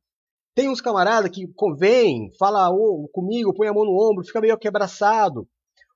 [0.55, 4.59] Tem uns camaradas que convém, fala oh, comigo, põe a mão no ombro, fica meio
[4.59, 5.49] que abraçado.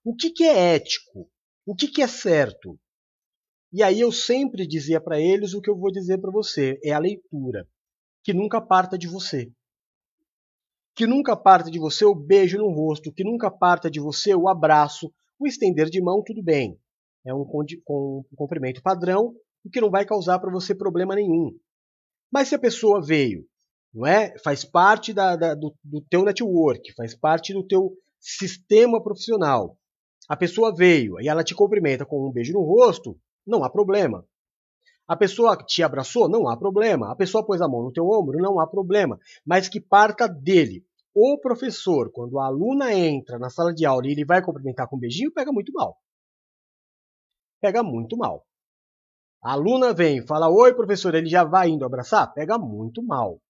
[0.04, 1.28] O que, que é ético?
[1.66, 2.78] O que, que é certo?
[3.76, 6.92] E aí eu sempre dizia para eles o que eu vou dizer para você: é
[6.92, 7.68] a leitura.
[8.24, 9.52] Que nunca parta de você.
[10.94, 14.48] Que nunca parta de você o beijo no rosto, que nunca parta de você o
[14.48, 16.80] abraço, o estender de mão, tudo bem.
[17.22, 21.54] É um, um cumprimento padrão, o que não vai causar para você problema nenhum.
[22.32, 23.44] Mas se a pessoa veio,
[23.92, 24.38] não é?
[24.38, 29.76] Faz parte da, da, do, do teu network, faz parte do teu sistema profissional.
[30.26, 34.26] A pessoa veio e ela te cumprimenta com um beijo no rosto, não há problema.
[35.08, 37.12] A pessoa te abraçou, não há problema.
[37.12, 39.18] A pessoa pôs a mão no teu ombro, não há problema.
[39.44, 40.84] Mas que parta dele.
[41.14, 44.96] O professor, quando a aluna entra na sala de aula e ele vai cumprimentar com
[44.96, 45.96] um beijinho, pega muito mal.
[47.60, 48.44] Pega muito mal.
[49.42, 52.34] A aluna vem fala: Oi, professor, ele já vai indo abraçar?
[52.34, 53.40] Pega muito mal.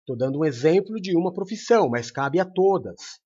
[0.00, 3.20] Estou dando um exemplo de uma profissão, mas cabe a todas.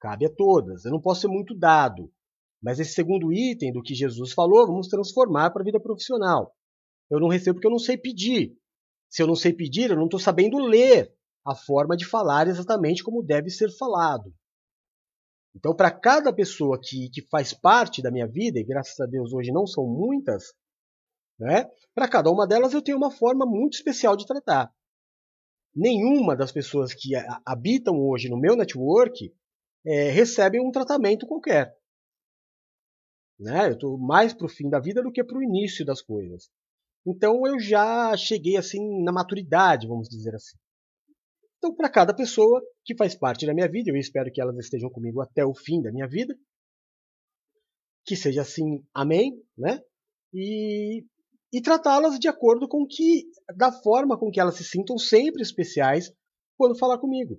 [0.00, 0.84] Cabe a todas.
[0.84, 2.12] Eu não posso ser muito dado.
[2.62, 6.54] Mas esse segundo item do que Jesus falou, vamos transformar para a vida profissional.
[7.10, 8.56] Eu não recebo porque eu não sei pedir.
[9.08, 11.12] Se eu não sei pedir, eu não estou sabendo ler
[11.44, 14.34] a forma de falar exatamente como deve ser falado.
[15.54, 19.32] Então, para cada pessoa que, que faz parte da minha vida, e graças a Deus
[19.32, 20.52] hoje não são muitas,
[21.38, 24.70] né, para cada uma delas eu tenho uma forma muito especial de tratar.
[25.74, 27.10] Nenhuma das pessoas que
[27.44, 29.32] habitam hoje no meu network
[29.86, 31.74] é, recebem um tratamento qualquer.
[33.38, 33.68] Né?
[33.68, 36.50] Eu estou mais para o fim da vida do que para o início das coisas.
[37.06, 40.56] Então eu já cheguei assim na maturidade, vamos dizer assim.
[41.58, 44.90] Então, para cada pessoa que faz parte da minha vida, eu espero que elas estejam
[44.90, 46.36] comigo até o fim da minha vida,
[48.04, 49.80] que seja assim, amém, né?
[50.32, 51.04] E,
[51.52, 53.24] e tratá-las de acordo com que,
[53.56, 56.12] da forma com que elas se sintam sempre especiais
[56.56, 57.36] quando falar comigo.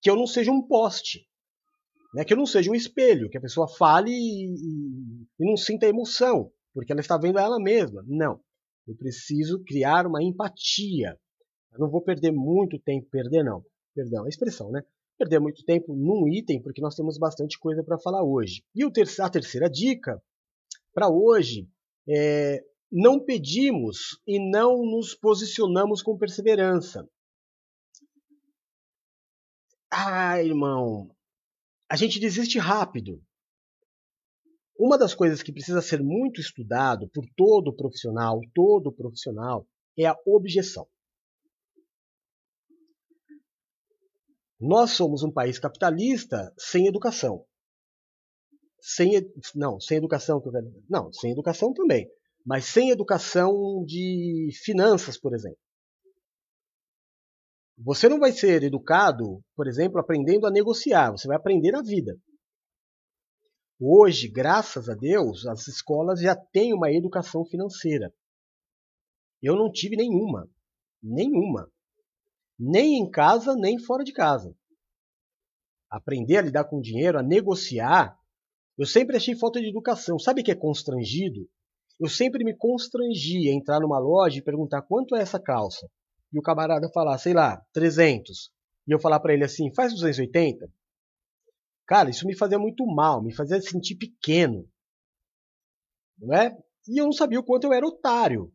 [0.00, 1.26] Que eu não seja um poste,
[2.12, 2.24] né?
[2.24, 5.86] que eu não seja um espelho, que a pessoa fale e, e, e não sinta
[5.86, 8.04] emoção, porque ela está vendo ela mesma.
[8.06, 8.40] Não.
[8.86, 11.18] Eu preciso criar uma empatia.
[11.72, 14.82] Eu não vou perder muito tempo, perder não, perdão, a expressão, né?
[15.16, 18.62] Perder muito tempo num item, porque nós temos bastante coisa para falar hoje.
[18.74, 20.20] E a terceira dica
[20.92, 21.68] para hoje
[22.08, 22.62] é
[22.94, 27.08] não pedimos e não nos posicionamos com perseverança.
[29.90, 31.10] Ah, irmão,
[31.92, 33.22] a gente desiste rápido.
[34.78, 39.68] Uma das coisas que precisa ser muito estudado por todo profissional, todo profissional,
[39.98, 40.88] é a objeção.
[44.58, 47.44] Nós somos um país capitalista sem educação.
[48.80, 50.42] Sem, não, sem educação,
[50.88, 52.10] não, sem educação também,
[52.42, 55.58] mas sem educação de finanças, por exemplo.
[57.84, 62.16] Você não vai ser educado, por exemplo, aprendendo a negociar, você vai aprender na vida.
[63.80, 68.14] Hoje, graças a Deus, as escolas já têm uma educação financeira.
[69.42, 70.48] Eu não tive nenhuma.
[71.02, 71.68] Nenhuma.
[72.56, 74.56] Nem em casa, nem fora de casa.
[75.90, 78.16] Aprender a lidar com dinheiro, a negociar.
[78.78, 80.20] Eu sempre achei falta de educação.
[80.20, 81.48] Sabe o que é constrangido?
[81.98, 85.90] Eu sempre me constrangia a entrar numa loja e perguntar quanto é essa calça.
[86.32, 88.50] E o camarada falar, sei lá, 300.
[88.86, 90.70] E eu falar para ele assim, faz 280.
[91.86, 94.68] Cara, isso me fazia muito mal, me fazia sentir pequeno.
[96.18, 96.56] Não é?
[96.88, 98.52] E eu não sabia o quanto eu era otário.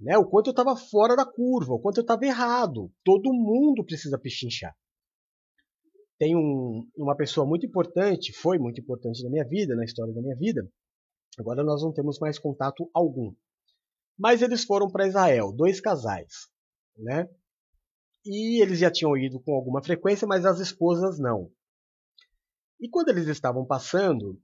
[0.00, 0.16] Né?
[0.16, 2.90] O quanto eu estava fora da curva, o quanto eu estava errado.
[3.04, 4.74] Todo mundo precisa pechinchar.
[6.18, 10.22] Tem um, uma pessoa muito importante, foi muito importante na minha vida, na história da
[10.22, 10.66] minha vida.
[11.38, 13.34] Agora nós não temos mais contato algum.
[14.16, 16.48] Mas eles foram para Israel, dois casais.
[16.96, 17.28] Né?
[18.24, 21.50] E eles já tinham ido com alguma frequência, mas as esposas não.
[22.80, 24.40] E quando eles estavam passando,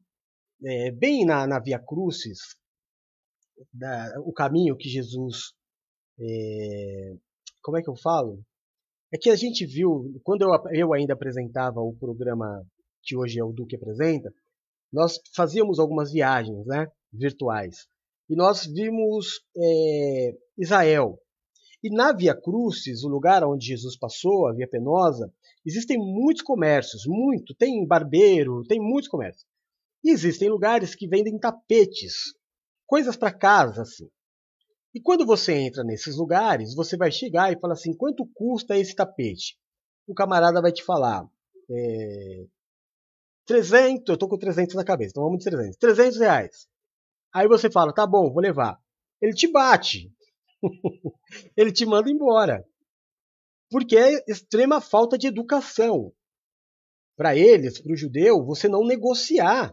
[0.64, 2.56] é, bem na, na Via Crucis,
[3.72, 5.52] da, o caminho que Jesus.
[6.18, 7.16] É,
[7.62, 8.42] como é que eu falo?
[9.12, 12.64] É que a gente viu, quando eu, eu ainda apresentava o programa
[13.02, 14.32] que hoje é o Duque Apresenta,
[14.92, 17.86] nós fazíamos algumas viagens né, virtuais.
[18.28, 21.18] E nós vimos é, Israel.
[21.82, 25.32] E na Via Crucis, o lugar onde Jesus passou, a Via Penosa,
[25.64, 27.54] Existem muitos comércios, muito.
[27.54, 29.44] Tem barbeiro, tem muitos comércios.
[30.02, 32.34] E existem lugares que vendem tapetes,
[32.86, 34.08] coisas para casa, assim.
[34.94, 38.94] E quando você entra nesses lugares, você vai chegar e falar assim: quanto custa esse
[38.94, 39.58] tapete?
[40.06, 41.28] O camarada vai te falar:
[41.70, 42.46] é,
[43.46, 45.76] 300, eu estou com 300 na cabeça, então vamos de 300.
[45.76, 46.66] 300 reais.
[47.32, 48.80] Aí você fala: tá bom, vou levar.
[49.20, 50.10] Ele te bate.
[51.56, 52.64] ele te manda embora
[53.70, 56.12] porque é extrema falta de educação.
[57.16, 59.72] Para eles, para o judeu, você não negociar.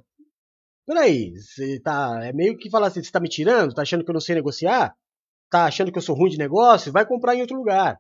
[0.86, 3.70] Peraí, você tá, é meio que falar assim, você está me tirando?
[3.70, 4.96] Está achando que eu não sei negociar?
[5.46, 6.92] Está achando que eu sou ruim de negócio?
[6.92, 7.98] Vai comprar em outro lugar.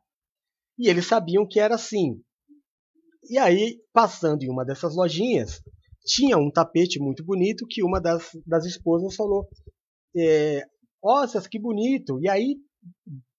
[0.77, 2.21] E eles sabiam que era assim.
[3.29, 5.61] E aí, passando em uma dessas lojinhas,
[6.05, 9.49] tinha um tapete muito bonito que uma das, das esposas falou:
[10.15, 10.63] é,
[11.03, 12.19] Nossa, que bonito!
[12.21, 12.57] E aí,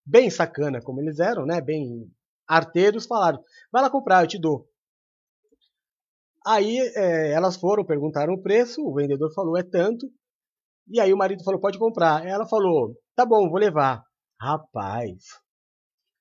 [0.04, 1.60] bem sacana como eles eram, né?
[1.60, 2.10] Bem
[2.46, 4.68] arteiros falaram: vai lá comprar, eu te dou.
[6.46, 10.10] Aí é, elas foram, perguntaram o preço, o vendedor falou: é tanto.
[10.88, 12.26] E aí o marido falou: pode comprar.
[12.26, 14.02] Ela falou: tá bom, vou levar.
[14.40, 15.24] Rapaz,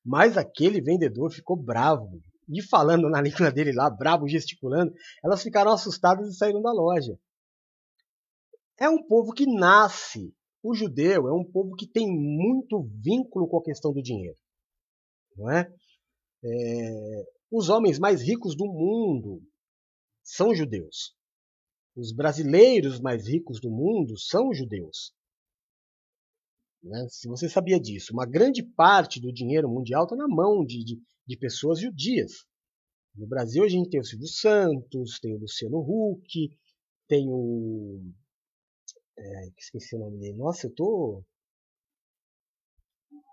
[0.07, 2.21] mas aquele vendedor ficou bravo.
[2.49, 7.19] E falando na língua dele lá, bravo, gesticulando, elas ficaram assustadas e saíram da loja.
[8.79, 10.33] É um povo que nasce.
[10.63, 14.37] O judeu é um povo que tem muito vínculo com a questão do dinheiro.
[15.35, 15.71] Não é?
[16.43, 19.41] É, os homens mais ricos do mundo
[20.23, 21.15] são judeus.
[21.95, 25.13] Os brasileiros mais ricos do mundo são judeus.
[26.83, 27.07] Né?
[27.09, 31.01] Se você sabia disso, uma grande parte do dinheiro mundial está na mão de, de,
[31.25, 32.45] de, pessoas judias.
[33.15, 36.49] No Brasil a gente tem o Silvio Santos, tem o Luciano Huck,
[37.07, 38.01] tem o.
[39.17, 40.37] É, esqueci o nome dele.
[40.37, 41.23] Nossa, eu tô.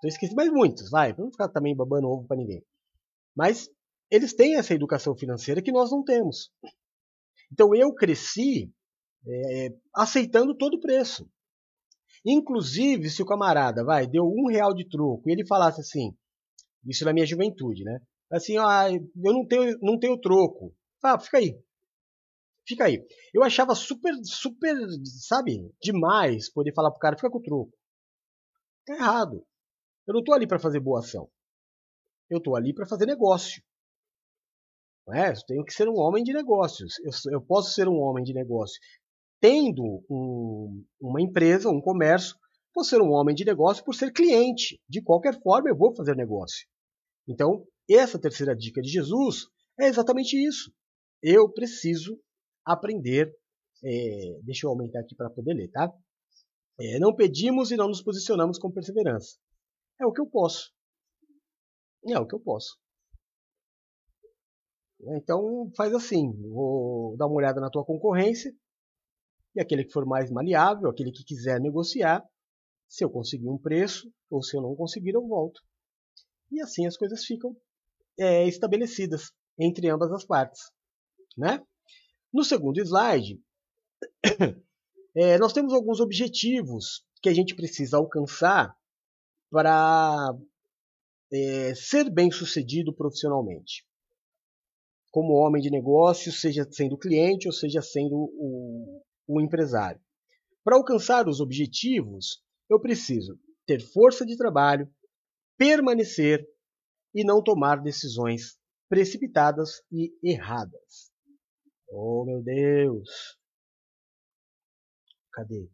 [0.00, 2.62] Tô esquecendo, mas muitos, vai, para não ficar também babando ovo para ninguém.
[3.36, 3.68] Mas
[4.10, 6.50] eles têm essa educação financeira que nós não temos.
[7.52, 8.72] Então eu cresci
[9.26, 11.28] é, aceitando todo o preço.
[12.24, 16.16] Inclusive, se o camarada vai deu um real de troco e ele falasse assim,
[16.86, 18.00] isso na minha juventude, né?
[18.30, 20.74] Assim, ah, eu não tenho, não tenho troco.
[21.02, 21.58] Ah, fica aí.
[22.66, 23.04] Fica aí.
[23.32, 24.74] Eu achava super, super,
[25.26, 27.72] sabe, demais poder falar pro cara, fica com o troco.
[28.86, 29.44] Tá errado.
[30.06, 31.30] Eu não tô ali para fazer boa ação.
[32.30, 33.62] Eu tô ali para fazer negócio.
[35.12, 35.30] É?
[35.30, 36.98] Eu tenho que ser um homem de negócios.
[37.00, 38.80] Eu, eu posso ser um homem de negócio
[39.44, 42.34] tendo um, uma empresa, um comércio,
[42.72, 44.80] posso ser um homem de negócio por ser cliente.
[44.88, 46.66] De qualquer forma, eu vou fazer negócio.
[47.28, 49.44] Então, essa terceira dica de Jesus
[49.78, 50.72] é exatamente isso.
[51.22, 52.18] Eu preciso
[52.64, 53.34] aprender.
[53.84, 55.92] É, deixa eu aumentar aqui para poder ler, tá?
[56.78, 59.36] É, não pedimos e não nos posicionamos com perseverança.
[60.00, 60.72] É o que eu posso.
[62.06, 62.78] É o que eu posso.
[65.16, 68.54] Então faz assim, vou dar uma olhada na tua concorrência
[69.54, 72.24] e aquele que for mais maleável, aquele que quiser negociar,
[72.88, 75.60] se eu conseguir um preço ou se eu não conseguir eu volto.
[76.50, 77.56] E assim as coisas ficam
[78.18, 80.60] é, estabelecidas entre ambas as partes,
[81.36, 81.60] né?
[82.34, 83.40] No segundo slide,
[85.14, 88.76] é, nós temos alguns objetivos que a gente precisa alcançar
[89.48, 90.34] para
[91.32, 93.86] é, ser bem sucedido profissionalmente.
[95.12, 100.00] Como homem de negócios, seja sendo cliente ou seja sendo o, o empresário.
[100.64, 104.92] Para alcançar os objetivos, eu preciso ter força de trabalho,
[105.56, 106.44] permanecer
[107.14, 108.58] e não tomar decisões
[108.88, 111.13] precipitadas e erradas.
[111.96, 113.38] Oh, meu Deus!
[115.32, 115.70] Cadê?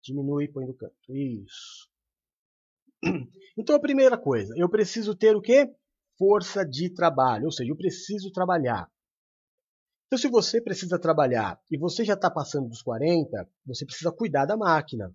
[0.00, 0.94] Diminui e põe no canto.
[1.08, 1.88] Isso.
[3.58, 5.70] Então, a primeira coisa, eu preciso ter o quê?
[6.16, 8.90] Força de trabalho, ou seja, eu preciso trabalhar.
[10.06, 14.46] Então, se você precisa trabalhar e você já está passando dos 40, você precisa cuidar
[14.46, 15.14] da máquina.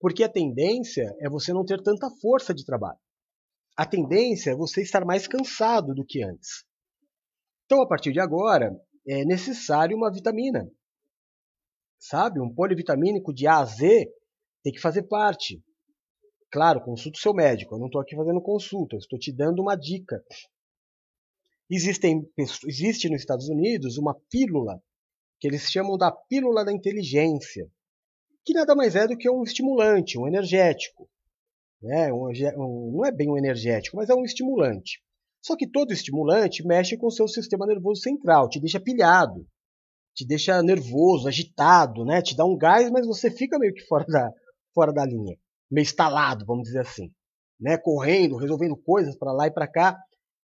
[0.00, 2.98] Porque a tendência é você não ter tanta força de trabalho.
[3.76, 6.65] A tendência é você estar mais cansado do que antes.
[7.66, 10.70] Então, a partir de agora, é necessário uma vitamina.
[11.98, 12.40] Sabe?
[12.40, 14.08] Um polivitamínico de A a Z
[14.62, 15.62] tem que fazer parte.
[16.50, 17.74] Claro, consulte o seu médico.
[17.74, 20.24] Eu não estou aqui fazendo consulta, estou te dando uma dica.
[21.68, 24.80] Existem, existe nos Estados Unidos uma pílula
[25.40, 27.68] que eles chamam da pílula da inteligência,
[28.44, 31.10] que nada mais é do que um estimulante, um energético.
[31.82, 32.12] Né?
[32.12, 35.02] Um, um, não é bem um energético, mas é um estimulante.
[35.46, 39.46] Só que todo estimulante mexe com o seu sistema nervoso central, te deixa pilhado,
[40.12, 42.20] te deixa nervoso, agitado, né?
[42.20, 44.28] te dá um gás, mas você fica meio que fora da,
[44.74, 45.38] fora da linha,
[45.70, 47.12] meio instalado, vamos dizer assim.
[47.60, 47.78] Né?
[47.78, 49.96] Correndo, resolvendo coisas para lá e para cá.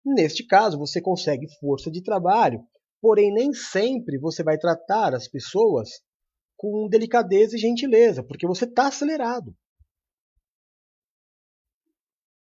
[0.06, 2.64] Neste caso, você consegue força de trabalho,
[3.02, 5.90] porém nem sempre você vai tratar as pessoas
[6.56, 9.52] com delicadeza e gentileza, porque você está acelerado.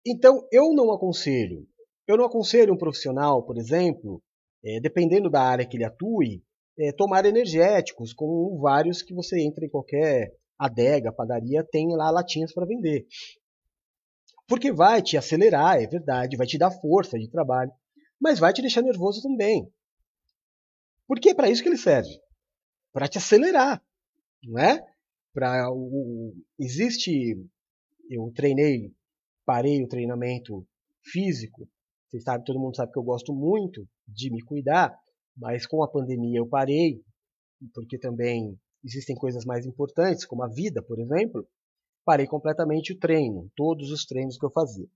[0.03, 1.67] Então, eu não aconselho
[2.07, 4.21] eu não aconselho um profissional, por exemplo,
[4.63, 6.43] é, dependendo da área que ele atue,
[6.79, 12.53] é, tomar energéticos, como vários que você entra em qualquer adega, padaria, tem lá latinhas
[12.53, 13.05] para vender.
[14.47, 17.71] Porque vai te acelerar, é verdade, vai te dar força de trabalho,
[18.19, 19.69] mas vai te deixar nervoso também.
[21.05, 22.09] Porque é para isso que ele serve
[22.97, 23.79] para te acelerar,
[24.43, 24.83] não é?
[25.31, 27.37] Para o, existe
[28.09, 28.91] eu treinei,
[29.45, 30.67] parei o treinamento
[31.03, 31.69] físico
[32.09, 34.97] vocês sabem, todo mundo sabe que eu gosto muito de me cuidar,
[35.35, 37.01] mas com a pandemia eu parei,
[37.73, 41.45] porque também existem coisas mais importantes, como a vida, por exemplo.
[42.05, 44.87] Parei completamente o treino, todos os treinos que eu fazia.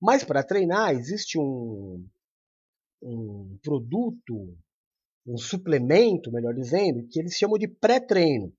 [0.00, 2.06] Mas para treinar existe um,
[3.02, 4.56] um produto,
[5.26, 8.46] um suplemento, melhor dizendo, que eles chamam de pré-treino.
[8.46, 8.52] O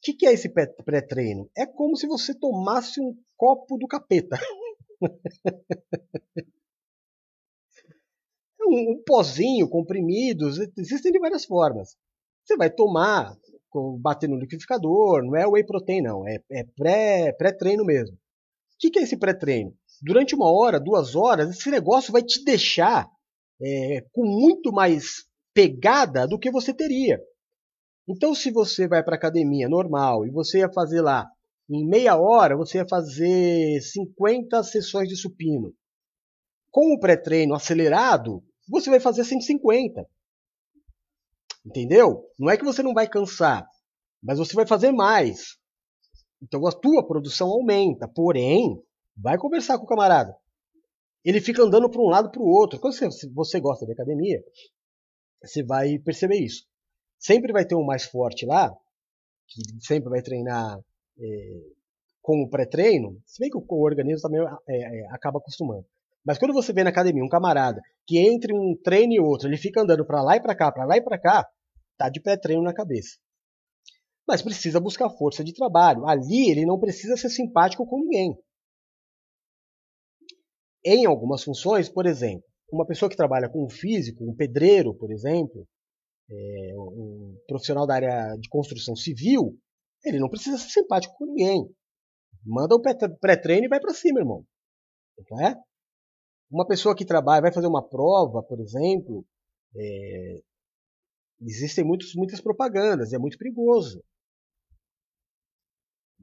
[0.00, 1.50] que, que é esse pré-treino?
[1.56, 4.38] É como se você tomasse um copo do capeta.
[8.68, 11.96] um, um pozinho, comprimidos, existem de várias formas.
[12.44, 13.36] Você vai tomar,
[14.00, 18.14] bater no liquidificador, não é whey protein não, é, é pré-treino pré mesmo.
[18.14, 19.74] O que, que é esse pré-treino?
[20.00, 23.08] Durante uma hora, duas horas, esse negócio vai te deixar
[23.60, 27.20] é, com muito mais pegada do que você teria.
[28.08, 31.26] Então, se você vai para academia normal e você ia fazer lá
[31.68, 35.74] em meia hora, você ia fazer 50 sessões de supino.
[36.70, 40.08] Com o pré-treino acelerado, você vai fazer 150.
[41.64, 42.24] Entendeu?
[42.38, 43.66] Não é que você não vai cansar,
[44.22, 45.58] mas você vai fazer mais.
[46.42, 48.08] Então a tua produção aumenta.
[48.08, 48.80] Porém,
[49.16, 50.34] vai conversar com o camarada.
[51.24, 52.78] Ele fica andando para um lado para o outro.
[52.78, 54.42] Quando você, você gosta de academia,
[55.42, 56.64] você vai perceber isso.
[57.18, 58.72] Sempre vai ter um mais forte lá,
[59.46, 60.78] que sempre vai treinar
[61.18, 61.60] é,
[62.22, 63.20] com o pré-treino.
[63.26, 65.84] Se bem que o, organismo também é, é, acaba acostumando.
[66.28, 69.56] Mas quando você vê na academia um camarada que entre um treino e outro, ele
[69.56, 71.48] fica andando para lá e para cá, para lá e para cá,
[71.96, 73.16] tá de pré-treino na cabeça.
[74.26, 76.06] Mas precisa buscar força de trabalho.
[76.06, 78.36] Ali ele não precisa ser simpático com ninguém.
[80.84, 85.10] Em algumas funções, por exemplo, uma pessoa que trabalha com o físico, um pedreiro, por
[85.10, 85.66] exemplo,
[86.30, 89.58] é, um profissional da área de construção civil,
[90.04, 91.66] ele não precisa ser simpático com ninguém.
[92.44, 92.82] Manda o
[93.18, 94.44] pré-treino e vai para cima, irmão.
[95.30, 95.56] Não é?
[96.50, 99.24] Uma pessoa que trabalha, vai fazer uma prova, por exemplo,
[99.76, 100.42] é,
[101.42, 104.02] existem muitos, muitas propagandas, é muito perigoso.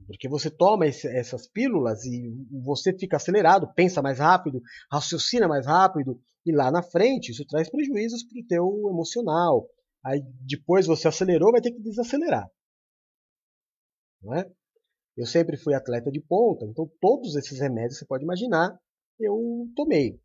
[0.06, 4.60] Porque você toma esse, essas pílulas e você fica acelerado, pensa mais rápido,
[4.90, 9.68] raciocina mais rápido, e lá na frente isso traz prejuízos para o teu emocional.
[10.04, 12.48] Aí depois você acelerou, vai ter que desacelerar.
[14.22, 14.48] Não é?
[15.16, 18.78] Eu sempre fui atleta de ponta, então todos esses remédios você pode imaginar
[19.18, 20.20] eu tomei.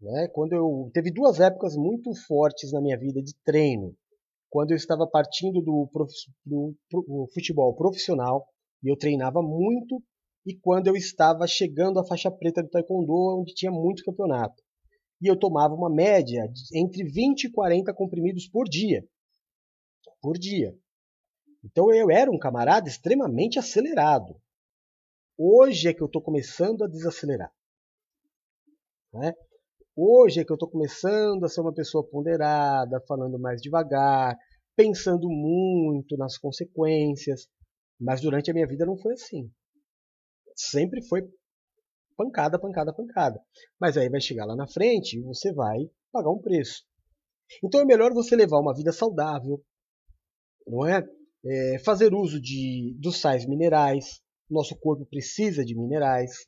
[0.00, 0.28] Né?
[0.28, 3.96] Quando eu teve duas épocas muito fortes na minha vida de treino,
[4.48, 6.12] quando eu estava partindo do, prof,
[6.44, 8.46] do, do futebol profissional
[8.82, 10.02] e eu treinava muito,
[10.46, 14.62] e quando eu estava chegando à faixa preta do taekwondo, onde tinha muito campeonato.
[15.20, 19.04] E eu tomava uma média de entre 20 e 40 comprimidos por dia.
[20.22, 20.74] Por dia.
[21.62, 24.40] Então eu era um camarada extremamente acelerado.
[25.36, 27.52] Hoje é que eu estou começando a desacelerar.
[29.12, 29.32] Né?
[29.96, 34.36] Hoje é que eu estou começando a ser uma pessoa ponderada, falando mais devagar,
[34.76, 37.48] pensando muito nas consequências.
[38.00, 39.50] Mas durante a minha vida não foi assim.
[40.54, 41.22] Sempre foi
[42.16, 43.40] pancada, pancada, pancada.
[43.80, 45.78] Mas aí vai chegar lá na frente e você vai
[46.12, 46.84] pagar um preço.
[47.64, 49.62] Então é melhor você levar uma vida saudável,
[50.66, 51.02] não é?
[51.44, 54.20] é fazer uso de, dos sais minerais.
[54.50, 56.46] Nosso corpo precisa de minerais.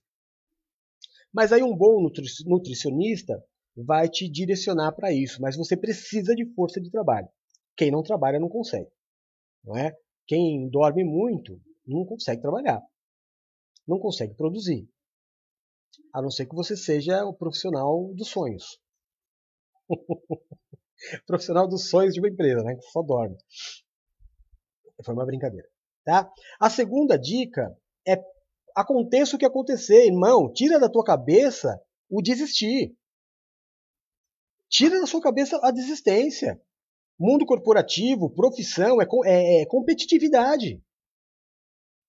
[1.32, 2.10] Mas aí um bom
[2.46, 3.42] nutricionista
[3.76, 7.28] vai te direcionar para isso, mas você precisa de força de trabalho.
[7.76, 8.90] Quem não trabalha não consegue,
[9.64, 9.96] não é?
[10.26, 12.82] Quem dorme muito não consegue trabalhar,
[13.86, 14.88] não consegue produzir,
[16.12, 18.80] a não ser que você seja o profissional dos sonhos,
[21.26, 22.74] profissional dos sonhos de uma empresa, né?
[22.74, 23.36] Que só dorme.
[25.02, 25.68] Foi uma brincadeira,
[26.04, 26.30] tá?
[26.60, 27.74] A segunda dica
[28.06, 28.16] é
[28.80, 32.96] aconteça o que acontecer, irmão, tira da tua cabeça o desistir.
[34.68, 36.60] Tira da sua cabeça a desistência.
[37.18, 40.82] Mundo corporativo, profissão, é, é, é competitividade.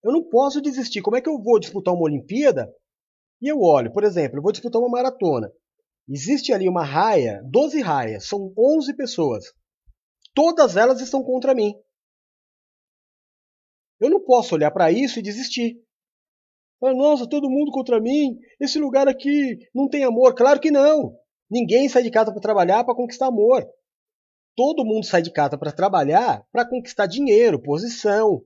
[0.04, 1.02] Eu não posso desistir.
[1.02, 2.74] Como é que eu vou disputar uma Olimpíada?
[3.42, 5.52] E eu olho, por exemplo, eu vou disputar uma maratona.
[6.08, 9.46] Existe ali uma raia, 12 raias, são 11 pessoas.
[10.34, 11.74] Todas elas estão contra mim.
[14.00, 15.78] Eu não posso olhar para isso e desistir.
[16.82, 18.40] Nossa, todo mundo contra mim.
[18.60, 20.34] Esse lugar aqui não tem amor.
[20.34, 21.16] Claro que não.
[21.50, 23.68] Ninguém sai de casa para trabalhar para conquistar amor.
[24.56, 28.44] Todo mundo sai de casa para trabalhar para conquistar dinheiro, posição.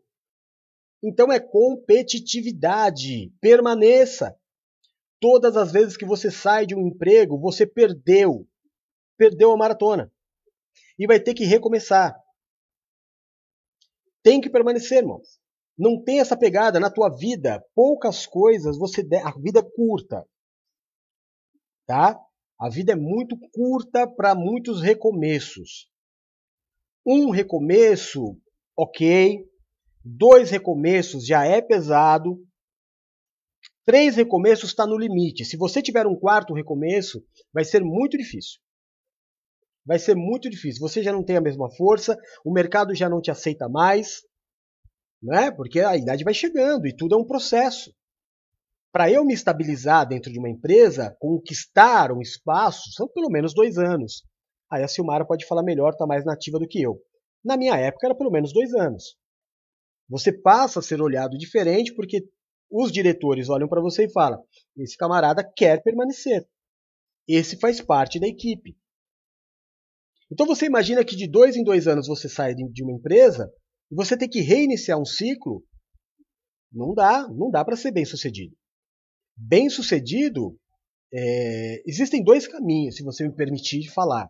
[1.02, 3.32] Então é competitividade.
[3.40, 4.38] Permaneça.
[5.20, 8.48] Todas as vezes que você sai de um emprego, você perdeu.
[9.18, 10.12] Perdeu a maratona.
[11.00, 12.16] E vai ter que recomeçar.
[14.22, 15.40] Tem que permanecer, irmãos.
[15.78, 17.64] Não tem essa pegada na tua vida.
[17.74, 19.18] Poucas coisas você de...
[19.18, 20.26] a vida é curta.
[21.86, 22.20] Tá?
[22.60, 25.90] A vida é muito curta para muitos recomeços.
[27.06, 28.40] Um recomeço,
[28.76, 29.46] ok.
[30.04, 32.42] Dois recomeços já é pesado.
[33.86, 35.46] Três recomeços está no limite.
[35.46, 37.24] Se você tiver um quarto recomeço,
[37.54, 38.60] vai ser muito difícil.
[39.86, 40.80] Vai ser muito difícil.
[40.80, 44.24] Você já não tem a mesma força, o mercado já não te aceita mais
[45.26, 45.52] né?
[45.52, 47.94] Porque a idade vai chegando e tudo é um processo.
[48.92, 53.78] Para eu me estabilizar dentro de uma empresa, conquistar um espaço, são pelo menos dois
[53.78, 54.24] anos.
[54.72, 57.02] Aí a Silmara pode falar melhor, está mais nativa do que eu.
[57.44, 59.18] Na minha época era pelo menos dois anos.
[60.08, 62.26] Você passa a ser olhado diferente porque
[62.70, 64.44] os diretores olham para você e falam:
[64.78, 66.48] esse camarada quer permanecer.
[67.28, 68.78] Esse faz parte da equipe.
[70.32, 73.52] Então você imagina que de dois em dois anos você sai de uma empresa
[73.92, 75.64] e você tem que reiniciar um ciclo,
[76.72, 78.56] não dá, não dá para ser bem sucedido.
[79.36, 80.60] Bem sucedido,
[81.14, 84.30] é, existem dois caminhos, se você me permitir falar.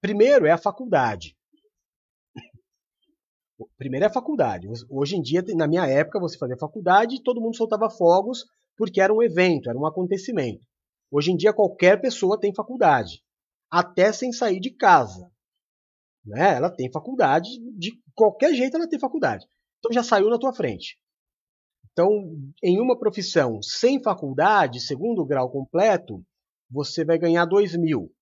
[0.00, 1.36] Primeiro é a faculdade.
[3.76, 4.68] Primeiro é a faculdade.
[4.88, 8.44] Hoje em dia, na minha época, você fazia faculdade e todo mundo soltava fogos
[8.76, 10.64] porque era um evento, era um acontecimento.
[11.10, 13.22] Hoje em dia, qualquer pessoa tem faculdade,
[13.70, 15.30] até sem sair de casa.
[16.28, 16.56] Né?
[16.56, 19.46] Ela tem faculdade, de qualquer jeito ela tem faculdade.
[19.78, 20.98] Então já saiu na tua frente.
[21.90, 22.10] Então,
[22.62, 26.22] em uma profissão sem faculdade, segundo grau completo,
[26.70, 28.12] você vai ganhar 2 mil.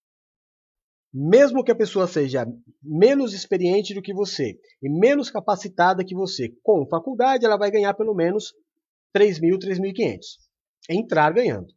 [1.12, 2.46] Mesmo que a pessoa seja
[2.82, 7.92] menos experiente do que você e menos capacitada que você, com faculdade, ela vai ganhar
[7.94, 8.54] pelo menos
[9.12, 10.20] 3 mil, 3.500.
[10.88, 11.74] Entrar ganhando.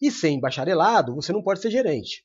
[0.00, 2.24] E sem bacharelado, você não pode ser gerente.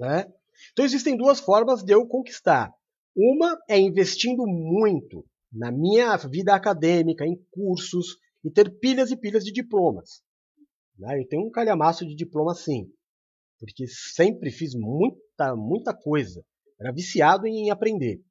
[0.00, 0.30] Né?
[0.72, 2.72] Então existem duas formas de eu conquistar.
[3.14, 9.44] Uma é investindo muito na minha vida acadêmica, em cursos, e ter pilhas e pilhas
[9.44, 10.22] de diplomas.
[10.98, 11.20] Né?
[11.20, 12.90] Eu tenho um calhamaço de diploma sim,
[13.58, 16.44] porque sempre fiz muita, muita coisa.
[16.78, 18.22] Era viciado em aprender.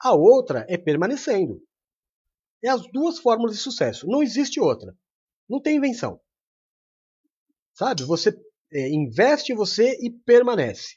[0.00, 1.60] A outra é permanecendo.
[2.62, 4.06] É as duas fórmulas de sucesso.
[4.06, 4.96] Não existe outra.
[5.48, 6.20] Não tem invenção.
[7.74, 8.04] Sabe?
[8.04, 8.30] Você
[8.72, 10.96] é, investe em você e permanece.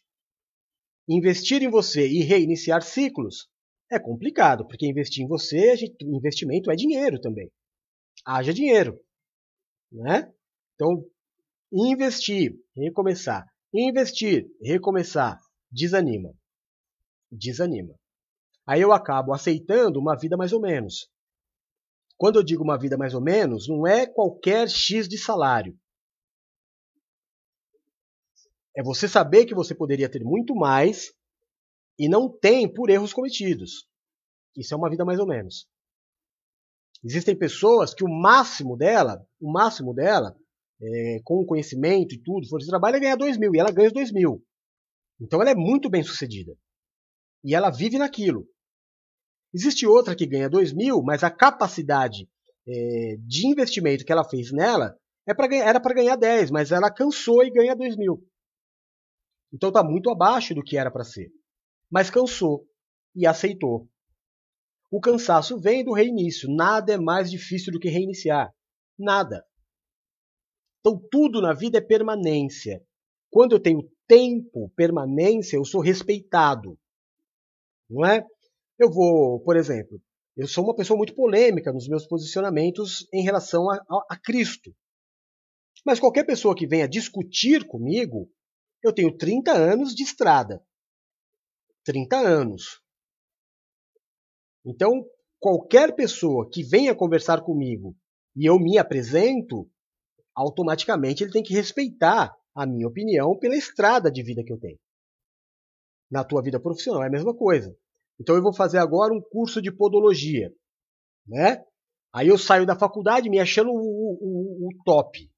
[1.08, 3.48] Investir em você e reiniciar ciclos
[3.90, 7.50] é complicado, porque investir em você, investimento é dinheiro também.
[8.26, 9.00] Haja dinheiro.
[9.92, 10.32] Né?
[10.76, 11.06] Então,
[11.72, 13.46] investir, recomeçar.
[13.74, 15.40] Investir, recomeçar,
[15.72, 16.34] desanima.
[17.32, 17.96] Desanima.
[18.66, 21.10] Aí eu acabo aceitando uma vida mais ou menos.
[22.18, 25.78] Quando eu digo uma vida mais ou menos, não é qualquer X de salário.
[28.78, 31.12] É você saber que você poderia ter muito mais
[31.98, 33.88] e não tem por erros cometidos.
[34.56, 35.68] Isso é uma vida mais ou menos.
[37.04, 40.36] Existem pessoas que o máximo dela, o máximo dela,
[40.80, 43.88] é, com conhecimento e tudo, for de trabalho, é ganhar 2 mil, e ela ganha
[43.88, 44.44] os 2 mil.
[45.20, 46.56] Então ela é muito bem sucedida.
[47.44, 48.48] E ela vive naquilo.
[49.54, 52.30] Existe outra que ganha 2 mil, mas a capacidade
[52.68, 54.96] é, de investimento que ela fez nela
[55.28, 58.24] é pra, era para ganhar 10, mas ela cansou e ganha 2 mil.
[59.54, 61.32] Então está muito abaixo do que era para ser.
[61.90, 62.68] Mas cansou
[63.16, 63.90] e aceitou.
[64.92, 66.50] O cansaço vem do reinício.
[66.50, 68.54] Nada é mais difícil do que reiniciar.
[68.98, 69.46] Nada.
[70.80, 72.82] Então tudo na vida é permanência.
[73.30, 76.78] Quando eu tenho tempo, permanência, eu sou respeitado.
[77.90, 78.26] Não é?
[78.80, 80.02] Eu vou, por exemplo,
[80.36, 84.74] eu sou uma pessoa muito polêmica nos meus posicionamentos em relação a, a, a Cristo.
[85.86, 88.30] Mas qualquer pessoa que venha discutir comigo,
[88.88, 90.64] eu tenho 30 anos de estrada.
[91.84, 92.82] 30 anos.
[94.66, 95.06] Então,
[95.40, 97.96] qualquer pessoa que venha conversar comigo
[98.36, 99.70] e eu me apresento,
[100.36, 104.78] automaticamente ele tem que respeitar a minha opinião pela estrada de vida que eu tenho.
[106.10, 107.76] Na tua vida profissional é a mesma coisa.
[108.20, 110.52] Então eu vou fazer agora um curso de podologia,
[111.26, 111.64] né?
[112.14, 115.30] Aí eu saio da faculdade me achando o, o, o top.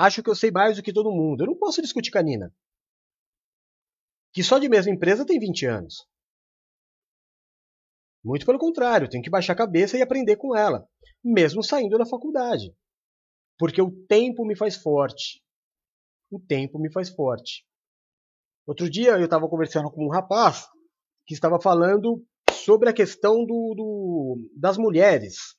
[0.00, 1.42] Acho que eu sei mais do que todo mundo.
[1.42, 2.54] Eu não posso discutir com a Nina.
[4.32, 6.06] Que só de mesma empresa tem 20 anos.
[8.22, 10.88] Muito pelo contrário, tenho que baixar a cabeça e aprender com ela,
[11.24, 12.72] mesmo saindo da faculdade.
[13.58, 15.42] Porque o tempo me faz forte.
[16.30, 17.66] O tempo me faz forte.
[18.68, 20.68] Outro dia eu estava conversando com um rapaz
[21.26, 25.56] que estava falando sobre a questão do, do, das mulheres,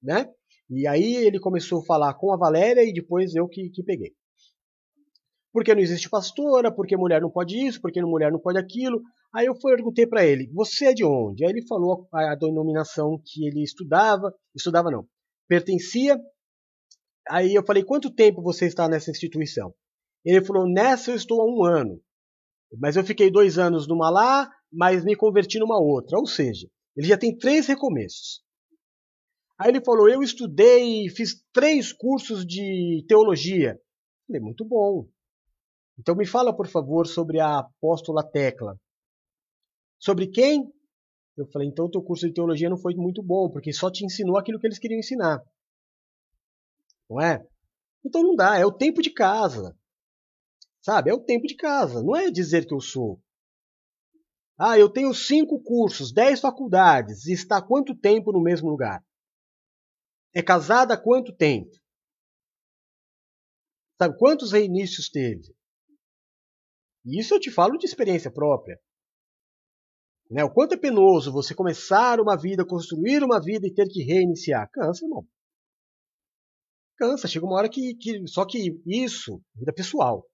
[0.00, 0.32] né?
[0.70, 4.14] E aí ele começou a falar com a Valéria e depois eu que, que peguei.
[5.52, 9.02] Porque não existe pastora, porque mulher não pode isso, porque mulher não pode aquilo.
[9.34, 11.44] Aí eu perguntei para ele, você é de onde?
[11.44, 15.04] Aí ele falou a, a denominação que ele estudava, estudava não,
[15.48, 16.16] pertencia.
[17.28, 19.74] Aí eu falei, quanto tempo você está nessa instituição?
[20.24, 22.00] Ele falou, nessa eu estou há um ano.
[22.78, 26.16] Mas eu fiquei dois anos numa lá, mas me converti numa outra.
[26.16, 28.40] Ou seja, ele já tem três recomeços.
[29.60, 33.78] Aí ele falou: Eu estudei, fiz três cursos de teologia.
[34.26, 35.06] Falei: Muito bom.
[35.98, 38.80] Então me fala, por favor, sobre a apóstola Tecla.
[39.98, 40.72] Sobre quem?
[41.36, 44.02] Eu falei: Então o teu curso de teologia não foi muito bom, porque só te
[44.02, 45.42] ensinou aquilo que eles queriam ensinar.
[47.10, 47.46] Não é?
[48.02, 49.76] Então não dá, é o tempo de casa.
[50.80, 51.10] Sabe?
[51.10, 52.02] É o tempo de casa.
[52.02, 53.20] Não é dizer que eu sou.
[54.58, 59.04] Ah, eu tenho cinco cursos, dez faculdades, e está quanto tempo no mesmo lugar?
[60.34, 61.70] É casada há quanto tempo?
[64.00, 65.54] Sabe quantos reinícios teve?
[67.04, 68.80] Isso eu te falo de experiência própria.
[70.30, 70.44] Né?
[70.44, 74.70] O quanto é penoso você começar uma vida, construir uma vida e ter que reiniciar.
[74.72, 75.26] Cansa, irmão.
[76.96, 77.26] Cansa.
[77.26, 77.94] Chega uma hora que.
[77.94, 80.24] que só que isso, vida pessoal.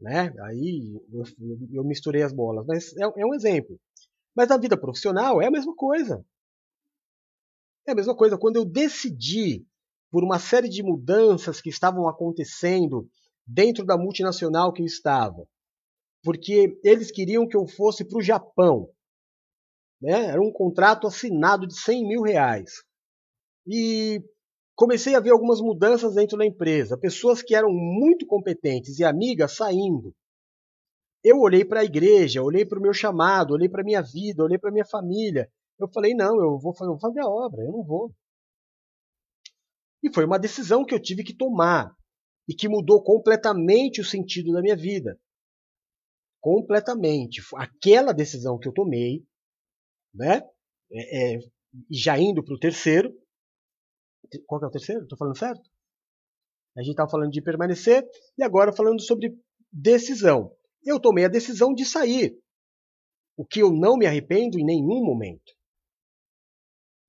[0.00, 0.32] Né?
[0.44, 1.24] Aí eu,
[1.74, 2.66] eu misturei as bolas.
[2.66, 3.78] Mas é, é um exemplo.
[4.34, 6.24] Mas na vida profissional é a mesma coisa.
[7.90, 9.66] É a mesma coisa, quando eu decidi,
[10.12, 13.08] por uma série de mudanças que estavam acontecendo
[13.44, 15.44] dentro da multinacional que eu estava,
[16.22, 18.88] porque eles queriam que eu fosse para o Japão.
[20.00, 20.26] Né?
[20.26, 22.84] Era um contrato assinado de 100 mil reais.
[23.66, 24.22] E
[24.76, 26.96] comecei a ver algumas mudanças dentro da empresa.
[26.96, 30.14] Pessoas que eram muito competentes e amigas saindo.
[31.24, 34.44] Eu olhei para a igreja, olhei para o meu chamado, olhei para a minha vida,
[34.44, 35.50] olhei para a minha família.
[35.80, 38.14] Eu falei: não, eu vou, eu vou fazer a obra, eu não vou.
[40.02, 41.94] E foi uma decisão que eu tive que tomar
[42.48, 45.18] e que mudou completamente o sentido da minha vida.
[46.40, 47.42] Completamente.
[47.56, 49.24] Aquela decisão que eu tomei,
[50.14, 50.42] né?
[50.92, 51.38] É, é,
[51.90, 53.12] já indo para o terceiro.
[54.46, 55.02] Qual que é o terceiro?
[55.02, 55.62] Estou falando certo?
[56.76, 58.08] A gente estava falando de permanecer
[58.38, 59.36] e agora falando sobre
[59.72, 60.54] decisão.
[60.84, 62.40] Eu tomei a decisão de sair,
[63.36, 65.52] o que eu não me arrependo em nenhum momento,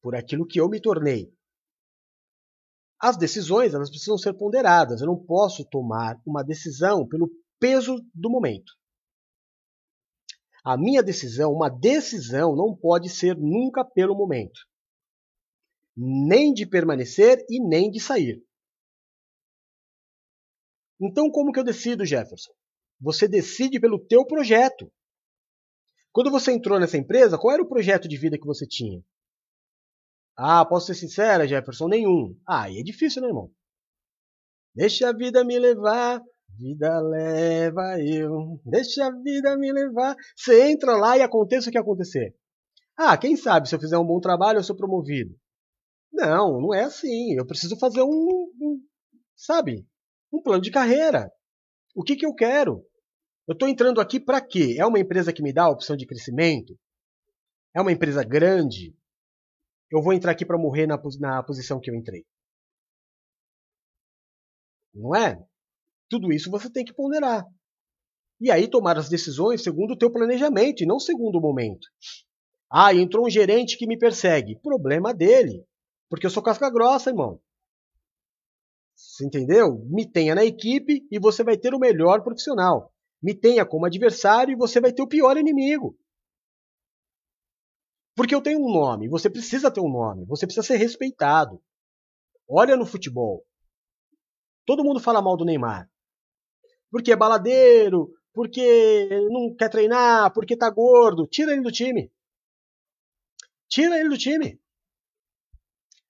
[0.01, 1.31] por aquilo que eu me tornei.
[2.99, 5.01] As decisões elas precisam ser ponderadas.
[5.01, 8.73] Eu não posso tomar uma decisão pelo peso do momento.
[10.63, 14.59] A minha decisão, uma decisão, não pode ser nunca pelo momento.
[15.97, 18.43] Nem de permanecer e nem de sair.
[21.01, 22.51] Então, como que eu decido, Jefferson?
[22.99, 24.91] Você decide pelo teu projeto.
[26.11, 29.03] Quando você entrou nessa empresa, qual era o projeto de vida que você tinha?
[30.37, 31.87] Ah, posso ser sincera, Jefferson?
[31.87, 32.35] Nenhum.
[32.47, 33.51] Ah, aí é difícil, né, irmão?
[34.73, 36.21] Deixa a vida me levar,
[36.57, 38.59] vida leva eu.
[38.65, 40.15] Deixa a vida me levar.
[40.35, 42.33] Você entra lá e aconteça o que acontecer.
[42.97, 45.35] Ah, quem sabe se eu fizer um bom trabalho eu sou promovido.
[46.11, 47.33] Não, não é assim.
[47.35, 48.07] Eu preciso fazer um,
[48.61, 48.81] um
[49.35, 49.85] sabe,
[50.31, 51.31] um plano de carreira.
[51.95, 52.85] O que, que eu quero?
[53.47, 54.77] Eu estou entrando aqui para quê?
[54.79, 56.77] É uma empresa que me dá a opção de crescimento?
[57.75, 58.95] É uma empresa grande?
[59.91, 62.25] Eu vou entrar aqui para morrer na, na posição que eu entrei.
[64.93, 65.41] Não é?
[66.09, 67.45] Tudo isso você tem que ponderar.
[68.39, 71.87] E aí tomar as decisões segundo o teu planejamento e não segundo o momento.
[72.71, 74.59] Ah, entrou um gerente que me persegue.
[74.59, 75.65] Problema dele.
[76.09, 77.39] Porque eu sou casca grossa, irmão.
[78.95, 79.85] Você entendeu?
[79.89, 82.93] Me tenha na equipe e você vai ter o melhor profissional.
[83.21, 85.97] Me tenha como adversário e você vai ter o pior inimigo.
[88.15, 91.61] Porque eu tenho um nome, você precisa ter um nome, você precisa ser respeitado.
[92.47, 93.45] Olha no futebol.
[94.65, 95.89] Todo mundo fala mal do Neymar.
[96.89, 101.25] Porque é baladeiro, porque não quer treinar, porque tá gordo.
[101.25, 102.11] Tira ele do time.
[103.69, 104.61] Tira ele do time.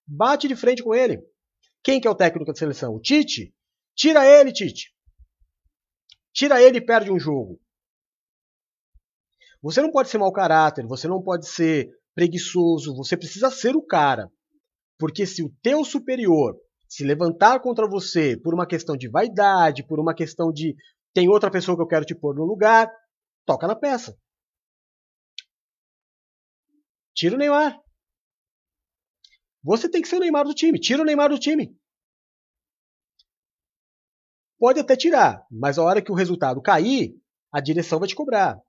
[0.08, 1.24] Bate de frente com ele.
[1.84, 2.95] Quem que é o técnico da seleção?
[2.95, 3.54] O Tite?
[3.95, 4.95] Tira ele, Tite.
[6.34, 7.61] Tira ele e perde um jogo.
[9.62, 13.86] Você não pode ser mau caráter, você não pode ser preguiçoso, você precisa ser o
[13.86, 14.30] cara.
[14.97, 16.55] Porque se o teu superior
[16.88, 20.76] se levantar contra você por uma questão de vaidade, por uma questão de
[21.14, 22.91] tem outra pessoa que eu quero te pôr no lugar,
[23.45, 24.18] toca na peça.
[27.14, 27.80] Tira o Neymar.
[29.64, 30.80] Você tem que ser o Neymar do time.
[30.80, 31.76] Tira o Neymar do time.
[34.57, 37.16] Pode até tirar, mas a hora que o resultado cair,
[37.51, 38.59] a direção vai te cobrar.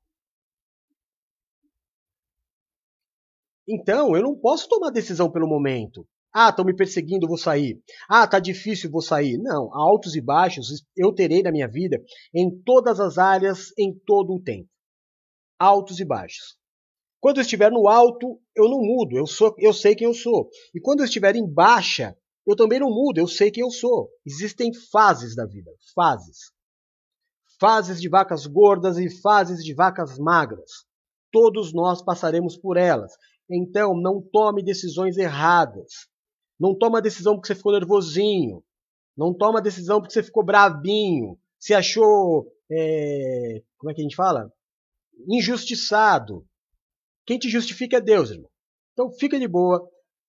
[3.69, 6.07] Então, eu não posso tomar decisão pelo momento.
[6.35, 7.79] Ah, estão me perseguindo, vou sair.
[8.09, 9.37] Ah, tá difícil, vou sair.
[9.39, 12.03] Não, altos e baixos eu terei na minha vida
[12.35, 14.69] em todas as áreas, em todo o tempo.
[15.59, 16.57] Altos e baixos.
[17.21, 20.49] Quando eu estiver no alto, eu não mudo, eu sou, eu sei quem eu sou.
[20.75, 24.11] E quando eu estiver em baixa, eu também não mudo, eu sei quem eu sou.
[24.27, 26.51] Existem fases da vida, fases.
[27.61, 30.85] Fases de vacas gordas e fases de vacas magras.
[31.31, 33.13] Todos nós passaremos por elas.
[33.55, 36.09] Então, não tome decisões erradas.
[36.59, 38.65] Não toma decisão porque você ficou nervosinho.
[39.15, 41.39] Não toma decisão porque você ficou bravinho.
[41.59, 42.51] Se achou.
[42.71, 44.51] É, como é que a gente fala?
[45.29, 46.47] Injustiçado.
[47.27, 48.49] Quem te justifica é Deus, irmão.
[48.95, 49.87] Então fica de boa,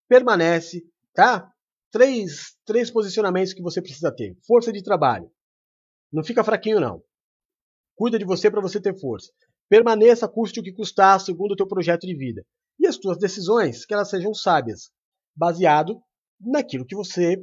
[0.08, 1.50] permanece, tá?
[1.92, 4.38] Três, três posicionamentos que você precisa ter.
[4.46, 5.32] Força de trabalho.
[6.12, 7.02] Não fica fraquinho, não.
[7.96, 9.32] Cuida de você para você ter força.
[9.70, 12.46] Permaneça, custe o que custar, segundo o teu projeto de vida
[12.80, 14.92] e as tuas decisões que elas sejam sábias,
[15.36, 16.02] baseado
[16.40, 17.36] naquilo que você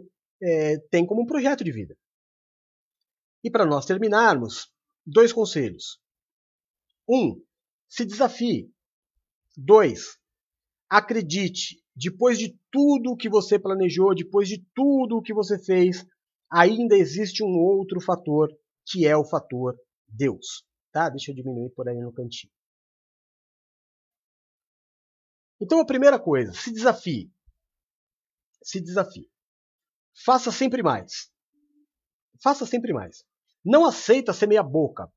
[0.42, 1.96] é, tem como um projeto de vida.
[3.42, 4.70] E para nós terminarmos,
[5.06, 5.98] dois conselhos.
[7.08, 7.42] Um,
[7.88, 8.70] se desafie.
[9.56, 10.18] Dois,
[10.88, 11.82] acredite.
[11.94, 16.06] Depois de tudo o que você planejou, depois de tudo o que você fez,
[16.50, 18.48] ainda existe um outro fator,
[18.86, 19.76] que é o fator
[20.06, 20.64] Deus.
[20.92, 21.08] Tá?
[21.08, 22.52] Deixa eu diminuir por aí no cantinho.
[25.61, 27.30] Então a primeira coisa, se desafie.
[28.62, 29.28] Se desafie.
[30.24, 31.30] Faça sempre mais.
[32.42, 33.24] Faça sempre mais.
[33.64, 35.11] Não aceita ser meia boca.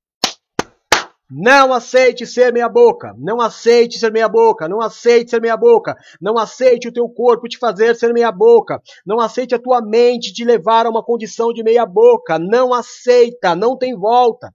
[1.30, 3.16] Não aceite ser meia boca.
[3.18, 4.68] Não aceite ser meia boca.
[4.68, 5.96] Não aceite ser meia boca.
[6.22, 8.82] Não aceite o teu corpo te fazer ser meia boca.
[9.06, 12.38] Não aceite a tua mente te levar a uma condição de meia boca.
[12.38, 13.56] Não aceita.
[13.56, 14.54] Não tem volta.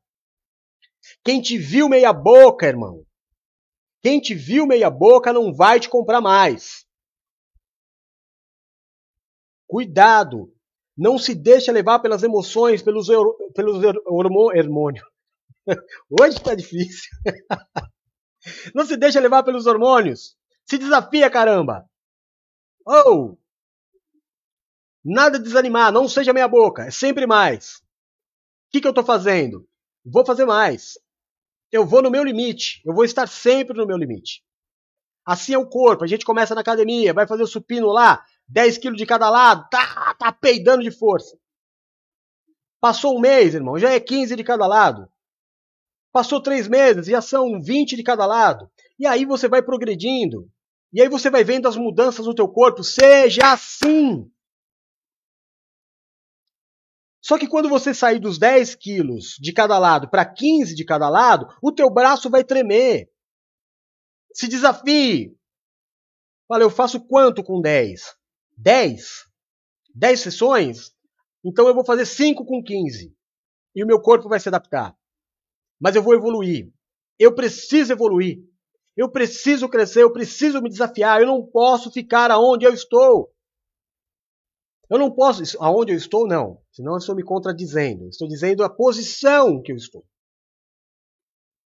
[1.24, 3.03] Quem te viu meia boca, irmão,
[4.09, 6.86] quem te viu meia boca não vai te comprar mais.
[9.66, 10.50] Cuidado.
[10.96, 13.09] Não se deixa levar pelas emoções, pelos,
[13.54, 15.04] pelos hormônios.
[16.18, 17.11] Hoje está difícil.
[18.74, 20.34] Não se deixa levar pelos hormônios.
[20.64, 21.84] Se desafia, caramba.
[22.86, 23.36] Oh!
[25.04, 27.76] Nada de desanimar, não seja meia boca, é sempre mais.
[27.76, 27.82] O
[28.70, 29.68] que, que eu estou fazendo?
[30.04, 30.94] Vou fazer mais.
[31.71, 32.81] Eu vou no meu limite.
[32.85, 34.43] Eu vou estar sempre no meu limite.
[35.25, 36.05] Assim é o corpo.
[36.05, 39.69] A gente começa na academia, vai fazer o supino lá, 10 quilos de cada lado,
[39.71, 41.39] tá, tá peidando de força.
[42.81, 45.07] Passou um mês, irmão, já é 15 de cada lado.
[46.12, 48.71] Passou três meses, já são 20 de cada lado.
[48.99, 50.49] E aí você vai progredindo.
[50.93, 52.83] E aí você vai vendo as mudanças no teu corpo.
[52.83, 54.31] Seja assim.
[57.21, 61.09] Só que quando você sair dos 10 quilos de cada lado para 15 de cada
[61.09, 63.11] lado, o teu braço vai tremer.
[64.33, 65.37] Se desafie.
[66.47, 68.01] Fala, eu faço quanto com 10?
[68.57, 69.29] 10?
[69.95, 70.93] 10 sessões?
[71.45, 73.14] Então eu vou fazer 5 com 15.
[73.75, 74.97] E o meu corpo vai se adaptar.
[75.81, 76.73] Mas eu vou evoluir.
[77.19, 78.39] Eu preciso evoluir.
[78.97, 81.21] Eu preciso crescer, eu preciso me desafiar.
[81.21, 83.33] Eu não posso ficar aonde eu estou.
[84.91, 86.62] Eu não posso, aonde eu estou, não.
[86.72, 88.09] Senão eu estou me contradizendo.
[88.09, 90.05] Estou dizendo a posição que eu estou.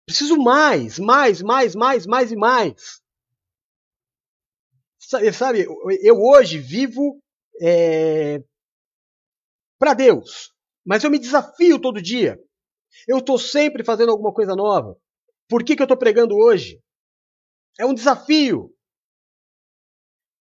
[0.05, 3.01] Preciso mais, mais, mais, mais, mais e mais.
[5.33, 5.65] Sabe,
[6.01, 7.21] eu hoje vivo
[7.61, 8.43] é,
[9.79, 10.53] para Deus,
[10.85, 12.39] mas eu me desafio todo dia.
[13.07, 14.97] Eu estou sempre fazendo alguma coisa nova.
[15.49, 16.81] Por que, que eu estou pregando hoje?
[17.79, 18.73] É um desafio.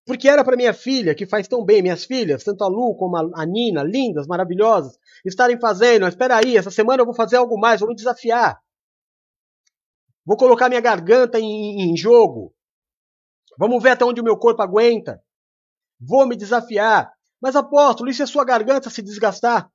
[0.07, 3.17] Porque era para minha filha, que faz tão bem, minhas filhas, tanto a Lu como
[3.17, 6.07] a Nina, lindas, maravilhosas, estarem fazendo.
[6.07, 8.63] Espera aí, essa semana eu vou fazer algo mais, vou me desafiar.
[10.25, 12.55] Vou colocar minha garganta em, em jogo.
[13.59, 15.21] Vamos ver até onde o meu corpo aguenta.
[16.01, 17.13] Vou me desafiar.
[17.41, 19.69] Mas apóstolo, e se a sua garganta se desgastar?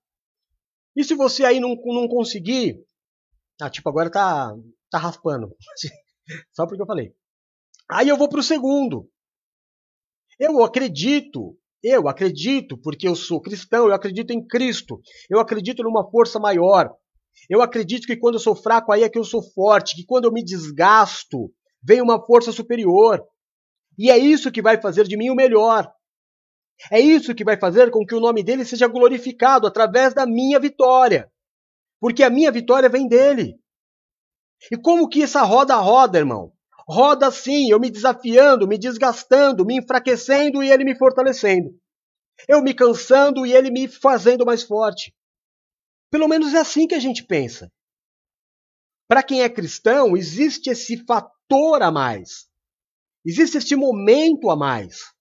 [0.95, 2.81] E se você aí não, não conseguir?
[3.61, 4.55] Ah, tipo, agora tá,
[4.89, 5.53] tá raspando.
[6.55, 7.13] Só porque eu falei.
[7.89, 9.10] Aí eu vou para o segundo.
[10.43, 16.09] Eu acredito, eu acredito, porque eu sou cristão, eu acredito em Cristo, eu acredito numa
[16.09, 16.89] força maior.
[17.47, 20.25] Eu acredito que quando eu sou fraco, aí é que eu sou forte, que quando
[20.25, 23.23] eu me desgasto, vem uma força superior.
[23.99, 25.87] E é isso que vai fazer de mim o melhor.
[26.91, 30.59] É isso que vai fazer com que o nome dele seja glorificado através da minha
[30.59, 31.31] vitória.
[31.99, 33.59] Porque a minha vitória vem dele.
[34.71, 36.51] E como que essa roda roda, irmão?
[36.91, 41.73] Roda assim, eu me desafiando, me desgastando, me enfraquecendo e ele me fortalecendo.
[42.47, 45.13] Eu me cansando e ele me fazendo mais forte.
[46.11, 47.71] Pelo menos é assim que a gente pensa.
[49.07, 52.47] Para quem é cristão, existe esse fator a mais.
[53.25, 55.13] Existe este momento a mais.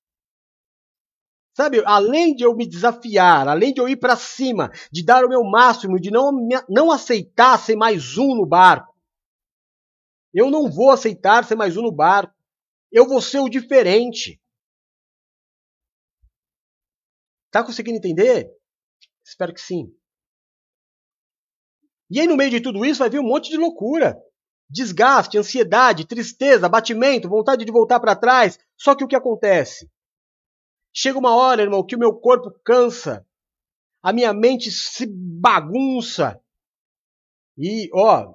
[1.57, 5.29] Sabe, além de eu me desafiar, além de eu ir para cima, de dar o
[5.29, 6.31] meu máximo, de não,
[6.69, 8.90] não aceitar ser mais um no barco,
[10.33, 12.35] eu não vou aceitar ser mais um no barco.
[12.91, 14.41] Eu vou ser o diferente.
[17.51, 18.51] Tá conseguindo entender?
[19.25, 19.95] Espero que sim.
[22.11, 24.21] E aí, no meio de tudo isso, vai vir um monte de loucura.
[24.69, 28.59] Desgaste, ansiedade, tristeza, abatimento, vontade de voltar para trás.
[28.77, 29.91] Só que o que acontece?
[30.93, 33.25] Chega uma hora, irmão, que o meu corpo cansa,
[34.03, 36.41] a minha mente se bagunça.
[37.57, 38.35] E, ó,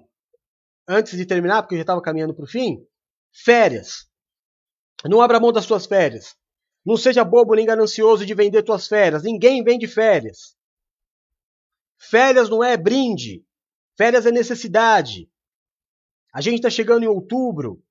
[0.88, 2.86] antes de terminar, porque eu já estava caminhando para o fim,
[3.34, 4.08] férias.
[5.04, 6.36] Não abra mão das suas férias.
[6.86, 9.24] Não seja bobo nem ganancioso de vender suas férias.
[9.24, 10.56] Ninguém vende férias.
[11.98, 13.44] Férias não é brinde.
[13.98, 15.30] Férias é necessidade.
[16.34, 17.84] A gente está chegando em outubro.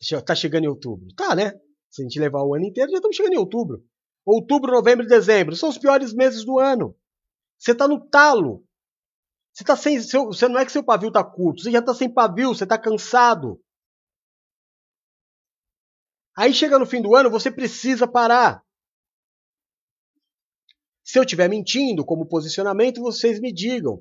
[0.00, 1.06] Está chegando em outubro.
[1.14, 1.52] Tá, né?
[1.90, 3.84] Se a gente levar o ano inteiro, já estamos chegando em outubro.
[4.24, 6.96] Outubro, novembro e dezembro são os piores meses do ano.
[7.58, 8.64] Você está no talo.
[9.58, 10.00] Você tá sem.
[10.00, 12.64] Seu, você não é que seu pavio tá curto, você já tá sem pavio, você
[12.64, 13.60] tá cansado.
[16.36, 18.62] Aí chega no fim do ano, você precisa parar.
[21.02, 24.00] Se eu estiver mentindo como posicionamento, vocês me digam.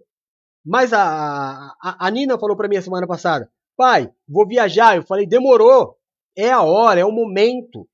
[0.64, 4.96] Mas a, a, a Nina falou para mim a semana passada: pai, vou viajar.
[4.96, 5.98] Eu falei: demorou.
[6.38, 7.90] É a hora, é o momento.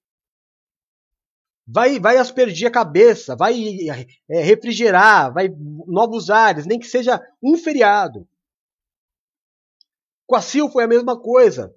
[1.66, 3.56] Vai, vai aspergir a cabeça, vai
[4.30, 5.48] é, refrigerar, vai
[5.88, 8.28] novos ares, nem que seja um feriado.
[10.28, 11.74] Com a Sil foi a mesma coisa.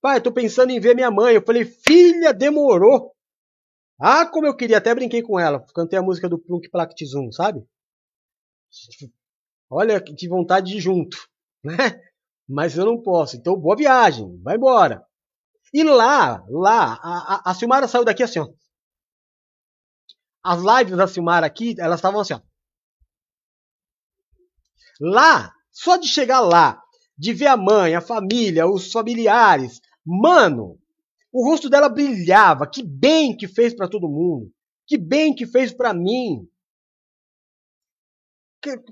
[0.00, 1.34] Pai, tô pensando em ver minha mãe.
[1.34, 3.14] Eu falei, filha, demorou.
[4.00, 5.64] Ah, como eu queria, até brinquei com ela.
[5.74, 7.62] Cantei a música do Plunk Plactizum, sabe?
[9.68, 11.16] Olha que vontade de ir junto,
[11.62, 12.00] né?
[12.48, 13.36] Mas eu não posso.
[13.36, 15.04] Então, boa viagem, vai embora.
[15.72, 18.48] E lá, lá, a, a, a Silmara saiu daqui assim, ó.
[20.42, 22.40] As lives da Silmara aqui, elas estavam assim, ó.
[25.00, 26.82] Lá, só de chegar lá,
[27.16, 30.78] de ver a mãe, a família, os familiares, mano,
[31.32, 32.66] o rosto dela brilhava.
[32.66, 34.50] Que bem que fez para todo mundo.
[34.86, 36.48] Que bem que fez para mim.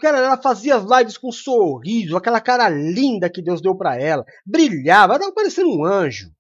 [0.01, 4.01] Cara, ela fazia as lives com um sorriso, aquela cara linda que Deus deu para
[4.01, 4.25] ela.
[4.47, 6.33] Brilhava, ela tava parecendo um anjo.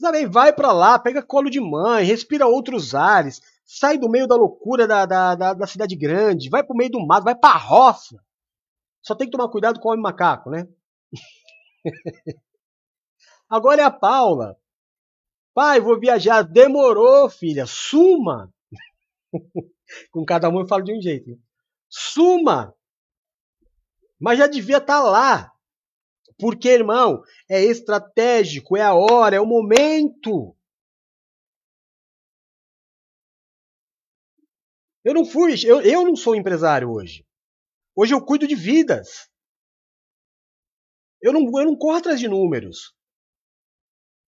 [0.00, 4.36] Sabe, vai para lá, pega colo de mãe, respira outros ares, sai do meio da
[4.36, 8.16] loucura da, da, da, da cidade grande, vai pro meio do mato, vai pra roça.
[9.02, 10.68] Só tem que tomar cuidado com o homem macaco, né?
[13.48, 14.56] Agora é a Paula.
[15.54, 16.42] Pai, vou viajar.
[16.42, 17.66] Demorou, filha.
[17.66, 18.52] Suma.
[20.12, 21.30] com cada um eu falo de um jeito.
[21.30, 21.36] Né?
[21.88, 22.74] Suma!
[24.20, 25.52] Mas já devia estar tá lá.
[26.38, 30.56] Porque, irmão, é estratégico, é a hora, é o momento.
[35.04, 37.26] Eu não fui, eu, eu não sou empresário hoje.
[37.96, 39.28] Hoje eu cuido de vidas.
[41.20, 42.94] Eu não, eu não corro atrás de números.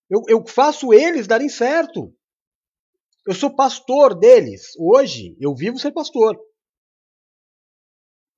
[0.09, 2.13] Eu, eu faço eles darem certo.
[3.25, 4.73] Eu sou pastor deles.
[4.77, 6.37] Hoje eu vivo ser pastor.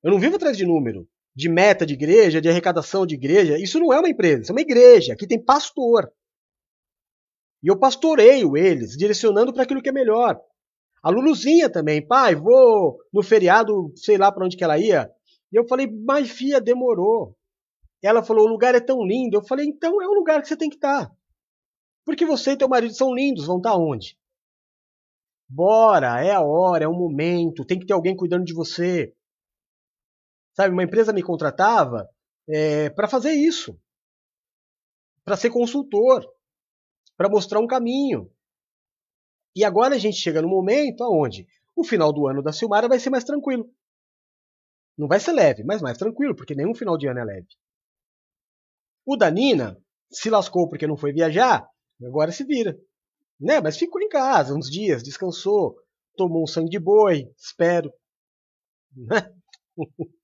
[0.02, 3.58] Eu não vivo atrás de número, de meta de igreja, de arrecadação de igreja.
[3.58, 5.12] Isso não é uma empresa, isso é uma igreja.
[5.14, 6.12] Aqui tem pastor.
[7.62, 10.40] E eu pastoreio eles, direcionando para aquilo que é melhor.
[11.02, 15.10] A Luluzinha também, pai, vou no feriado, sei lá para onde que ela ia.
[15.52, 17.36] E eu falei, mas filha, demorou.
[18.02, 19.36] Ela falou, o lugar é tão lindo.
[19.36, 21.06] Eu falei, então é o lugar que você tem que estar.
[21.06, 21.12] Tá.
[22.04, 24.16] Porque você e teu marido são lindos, vão estar tá onde?
[25.48, 29.14] Bora, é a hora, é o momento, tem que ter alguém cuidando de você.
[30.54, 32.08] Sabe, uma empresa me contratava
[32.48, 33.78] é, para fazer isso,
[35.24, 36.26] para ser consultor,
[37.16, 38.30] para mostrar um caminho.
[39.54, 42.98] E agora a gente chega no momento aonde o final do ano da Silmara vai
[42.98, 43.70] ser mais tranquilo.
[44.96, 47.48] Não vai ser leve, mas mais tranquilo, porque nenhum final de ano é leve.
[49.06, 49.76] O da Nina
[50.10, 51.66] se lascou porque não foi viajar,
[52.04, 52.78] agora se vira.
[53.40, 53.60] Né?
[53.60, 55.76] Mas ficou em casa uns dias, descansou,
[56.16, 57.92] tomou um sangue de boi, espero.
[58.94, 59.34] Né?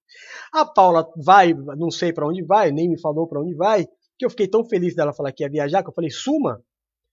[0.52, 3.86] A Paula vai, não sei para onde vai, nem me falou para onde vai,
[4.18, 6.62] que eu fiquei tão feliz dela falar que ia viajar, que eu falei, suma,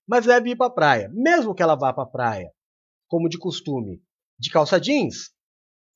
[0.08, 1.10] mas deve ir para praia.
[1.14, 2.52] Mesmo que ela vá para a praia,
[3.08, 4.02] como de costume,
[4.40, 5.32] de calça jeans,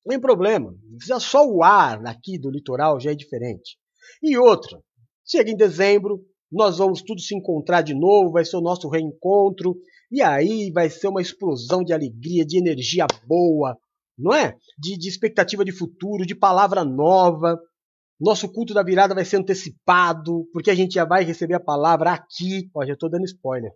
[0.05, 0.73] não tem problema.
[1.05, 3.77] Já só o ar aqui do litoral já é diferente.
[4.21, 4.81] E outra,
[5.25, 9.75] chega em dezembro, nós vamos tudo se encontrar de novo, vai ser o nosso reencontro,
[10.11, 13.77] e aí vai ser uma explosão de alegria, de energia boa,
[14.19, 14.57] não é?
[14.77, 17.57] De, de expectativa de futuro, de palavra nova.
[18.19, 22.11] Nosso culto da virada vai ser antecipado, porque a gente já vai receber a palavra
[22.11, 22.69] aqui.
[22.75, 23.71] Ó, já estou dando spoiler.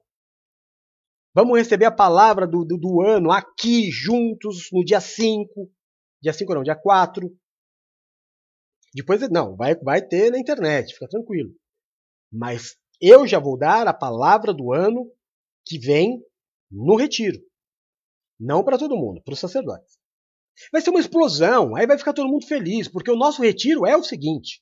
[1.34, 5.72] Vamos receber a palavra do, do, do, ano aqui, juntos, no dia 5.
[6.22, 7.28] Dia 5 não, dia 4.
[8.94, 11.52] Depois, não, vai, vai ter na internet, fica tranquilo.
[12.32, 15.10] Mas eu já vou dar a palavra do ano
[15.66, 16.22] que vem
[16.70, 17.40] no retiro.
[18.40, 20.03] Não para todo mundo, para os sacerdotes.
[20.72, 23.98] Vai ser uma explosão, aí vai ficar todo mundo feliz, porque o nosso retiro é
[23.98, 24.62] o seguinte: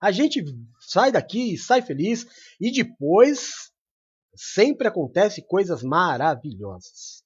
[0.00, 0.44] a gente
[0.80, 2.26] sai daqui, sai feliz,
[2.60, 3.72] e depois
[4.34, 7.24] sempre acontece coisas maravilhosas.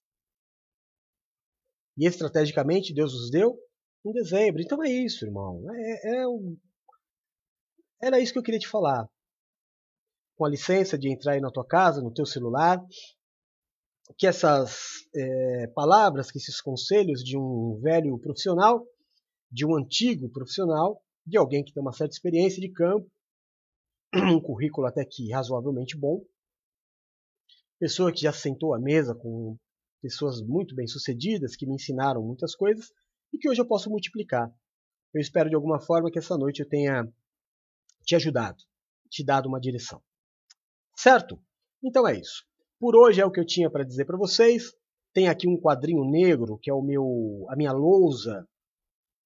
[1.98, 3.58] E estrategicamente Deus nos deu
[4.06, 4.62] em dezembro.
[4.62, 5.62] Então é isso, irmão.
[5.70, 6.56] É, é um...
[8.00, 9.06] Era isso que eu queria te falar.
[10.36, 12.80] Com a licença de entrar aí na tua casa, no teu celular,
[14.18, 18.86] que essas é, palavras, que esses conselhos de um velho profissional,
[19.50, 23.10] de um antigo profissional, de alguém que tem uma certa experiência de campo,
[24.14, 26.24] um currículo até que razoavelmente bom,
[27.78, 29.56] pessoa que já sentou à mesa com
[30.02, 32.92] pessoas muito bem sucedidas, que me ensinaram muitas coisas
[33.32, 34.52] e que hoje eu posso multiplicar.
[35.12, 37.06] Eu espero de alguma forma que essa noite eu tenha
[38.04, 38.62] te ajudado,
[39.08, 40.02] te dado uma direção.
[40.96, 41.42] Certo?
[41.82, 42.49] Então é isso.
[42.80, 44.72] Por hoje é o que eu tinha para dizer para vocês.
[45.12, 48.48] Tem aqui um quadrinho negro, que é o meu, a minha lousa.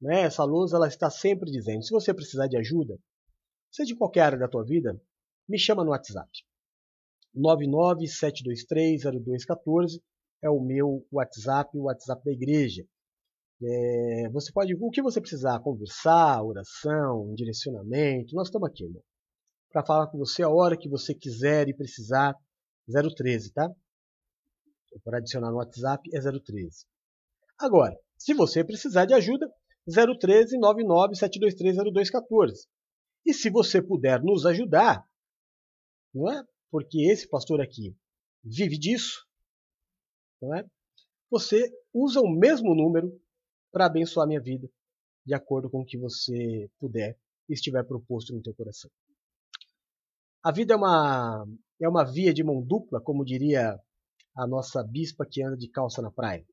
[0.03, 0.23] Né?
[0.23, 2.99] Essa lousa ela está sempre dizendo, se você precisar de ajuda,
[3.71, 5.01] seja de qualquer área da tua vida,
[5.49, 6.29] me chama no WhatsApp.
[7.37, 10.03] 997230214
[10.43, 12.85] é o meu WhatsApp, o WhatsApp da igreja.
[13.63, 19.01] É, você pode, o que você precisar, conversar, oração, direcionamento, nós estamos aqui, irmão.
[19.71, 22.35] Para falar com você a hora que você quiser e precisar,
[22.89, 23.71] 013, tá?
[25.03, 26.87] Para adicionar no WhatsApp é 013.
[27.59, 29.51] Agora, se você precisar de ajuda,
[29.87, 32.67] 013 99 723 0214.
[33.27, 35.07] E se você puder nos ajudar,
[36.13, 36.45] não é?
[36.71, 37.97] Porque esse pastor aqui
[38.43, 39.27] vive disso,
[40.41, 40.65] não é?
[41.31, 43.21] Você usa o mesmo número
[43.73, 44.69] para abençoar minha vida,
[45.25, 48.91] de acordo com o que você puder e estiver proposto no teu coração.
[50.43, 51.47] A vida é uma
[51.81, 53.79] é uma via de mão dupla, como diria
[54.37, 56.47] a nossa bispa que anda de calça na praia,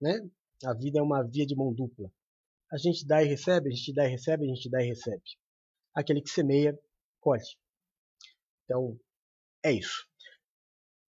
[0.00, 0.20] né?
[0.64, 2.10] A vida é uma via de mão dupla.
[2.70, 5.22] A gente dá e recebe, a gente dá e recebe, a gente dá e recebe.
[5.94, 6.78] Aquele que semeia,
[7.20, 7.42] colhe.
[8.64, 8.98] Então,
[9.64, 10.06] é isso.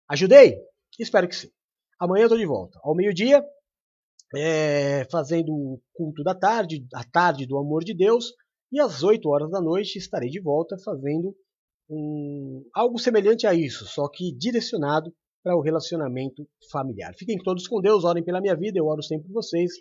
[0.08, 0.56] Ajudei?
[0.98, 1.50] Espero que sim.
[1.98, 2.78] Amanhã eu estou de volta.
[2.82, 3.44] Ao meio-dia,
[4.36, 8.32] é, fazendo o culto da tarde, a tarde do amor de Deus.
[8.70, 11.34] E às 8 horas da noite estarei de volta fazendo
[11.88, 15.12] um, algo semelhante a isso, só que direcionado
[15.42, 17.14] para o relacionamento familiar.
[17.14, 19.72] Fiquem todos com Deus, orem pela minha vida, eu oro sempre por vocês.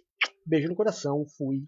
[0.45, 1.63] Beijo no coração, fui.